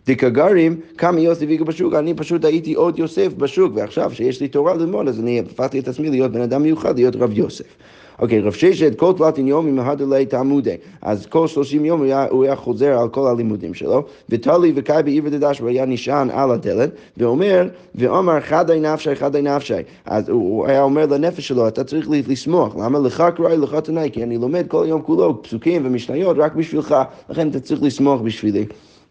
דקגרים, 0.06 0.80
כמה 0.98 1.20
יוסף 1.20 1.42
יגע 1.42 1.64
בשוק, 1.64 1.94
אני 1.94 2.14
פשוט 2.14 2.44
הייתי 2.44 2.74
עוד 2.74 2.98
יוסף 2.98 3.34
בשוק, 3.34 3.72
ועכשיו 3.74 4.10
שיש 4.14 4.40
לי 4.40 4.48
תורה 4.48 4.74
ללמוד, 4.74 5.08
אז 5.08 5.20
אני 5.20 5.40
הפכתי 5.40 5.78
את 5.78 5.88
עצמי 5.88 6.10
להיות 6.10 6.32
בן 6.32 6.40
אדם 6.40 6.62
מיוחד, 6.62 6.96
להיות 6.96 7.16
רב 7.16 7.38
יוסף. 7.38 7.76
אוקיי, 8.18 8.40
רב 8.40 8.52
ששת, 8.52 8.98
כל 8.98 9.12
תלתין 9.16 9.48
יום 9.48 9.66
ממהדו 9.66 10.14
לי 10.14 10.26
תעמודי. 10.26 10.76
אז 11.02 11.26
כל 11.26 11.46
שלושים 11.46 11.84
יום 11.84 12.00
הוא 12.30 12.44
היה, 12.44 12.56
חוזר 12.56 12.98
על 12.98 13.08
כל 13.08 13.26
הלימודים 13.26 13.74
שלו, 13.74 14.02
וטלי 14.28 14.72
וקאי 14.76 15.02
בעבר 15.02 15.28
דדש, 15.28 15.58
הוא 15.58 15.68
היה 15.68 15.86
נשען 15.86 16.30
על 16.30 16.50
הדלת, 16.50 16.90
ואומר, 17.16 17.68
ואומר 17.94 18.40
חדי 18.40 18.80
נפשי, 18.80 19.14
חדי 19.14 19.42
נפשי. 19.42 19.74
אז 20.04 20.28
הוא 20.28 20.66
היה 20.66 20.82
אומר 20.82 21.06
לנפש 21.06 21.48
שלו, 21.48 21.68
אתה 21.68 21.84
צריך 21.84 22.08
לשמוח, 22.10 22.76
למה 22.76 22.98
לך 22.98 23.24
קראי 23.36 23.56
לך 23.56 23.74
תנאי? 23.74 24.10
כי 24.12 24.22
אני 24.22 24.38
לומד 24.38 24.64
כל 24.68 24.84
יום 24.88 25.02
כולו 25.02 25.42
פסוקים 25.42 25.86
ומשניות 25.86 26.36
רק 26.38 26.54
בשבילך, 26.54 26.94
לכן 27.30 27.48
אתה 27.48 27.60
צריך 27.60 27.82
לשמוח 27.82 28.20
בשבילי. 28.20 28.66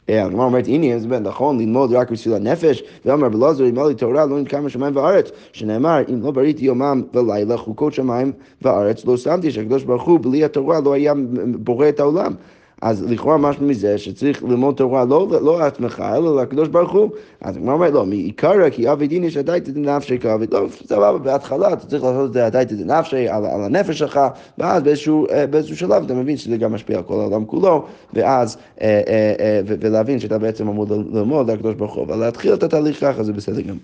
הגמרא 0.09 0.45
אומרת, 0.45 0.67
הנה, 0.67 0.99
זה 0.99 1.19
נכון 1.19 1.59
ללמוד 1.59 1.93
רק 1.93 2.11
בשביל 2.11 2.35
הנפש, 2.35 2.83
ואמר 3.05 3.29
בלעזר, 3.29 3.69
אם 3.69 3.87
לי 3.87 3.95
תורה 3.95 4.25
לא 4.25 4.39
נקמה 4.39 4.69
שמיים 4.69 4.95
וארץ, 4.95 5.31
שנאמר, 5.53 6.01
אם 6.09 6.21
לא 6.21 6.31
בריתי 6.31 6.65
יומם 6.65 7.01
ולילה 7.13 7.57
חוקות 7.57 7.93
שמיים 7.93 8.31
וארץ, 8.61 9.05
לא 9.05 9.17
שמתי 9.17 9.51
שהקדוש 9.51 9.83
ברוך 9.83 10.03
הוא 10.03 10.19
בלי 10.21 10.43
התורה 10.43 10.79
לא 10.79 10.93
היה 10.93 11.13
בורא 11.59 11.89
את 11.89 11.99
העולם. 11.99 12.33
אז 12.81 13.03
לכאורה 13.11 13.37
משהו 13.37 13.65
מזה 13.65 13.97
שצריך 13.97 14.43
ללמוד 14.43 14.75
תורה 14.75 15.05
לא, 15.05 15.27
לא 15.41 15.59
לעצמך, 15.59 16.03
אלא 16.15 16.41
לקדוש 16.41 16.67
ברוך 16.67 16.91
הוא. 16.91 17.09
אז 17.41 17.57
הגמרא 17.57 17.73
אומרת, 17.73 17.93
לא, 17.93 18.05
מעיקרא 18.05 18.69
כי 18.69 18.91
אבי 18.91 19.07
דין 19.07 19.23
יש 19.23 19.37
הדייתא 19.37 19.71
דנפשי 19.71 20.19
כאבי. 20.19 20.45
לא, 20.51 20.65
סבבה, 20.87 21.17
בהתחלה 21.17 21.73
אתה 21.73 21.85
צריך 21.85 22.03
לעשות 22.03 22.27
את 22.27 22.33
זה 22.33 22.45
הדייתא 22.45 22.75
דנפשי 22.75 23.27
על, 23.27 23.45
על 23.45 23.63
הנפש 23.63 23.99
שלך, 23.99 24.19
ואז 24.57 24.83
באיזשהו, 24.83 25.27
אה, 25.29 25.47
באיזשהו 25.47 25.77
שלב 25.77 26.03
אתה 26.03 26.13
מבין 26.13 26.37
שזה 26.37 26.57
גם 26.57 26.73
משפיע 26.73 26.97
על 26.97 27.03
כל 27.03 27.19
העולם 27.19 27.45
כולו, 27.45 27.85
ואז, 28.13 28.57
אה, 28.81 29.01
אה, 29.39 29.61
ולהבין 29.65 30.19
שאתה 30.19 30.37
בעצם 30.37 30.67
אמור 30.67 30.85
ללמוד 31.13 31.51
לקדוש 31.51 31.75
ברוך 31.75 31.93
הוא, 31.93 32.03
אבל 32.03 32.17
להתחיל 32.17 32.53
את 32.53 32.63
התהליך 32.63 33.01
ככה 33.01 33.23
זה 33.23 33.33
בסדר 33.33 33.61
גמור. 33.61 33.79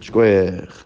שכוח. 0.00 0.78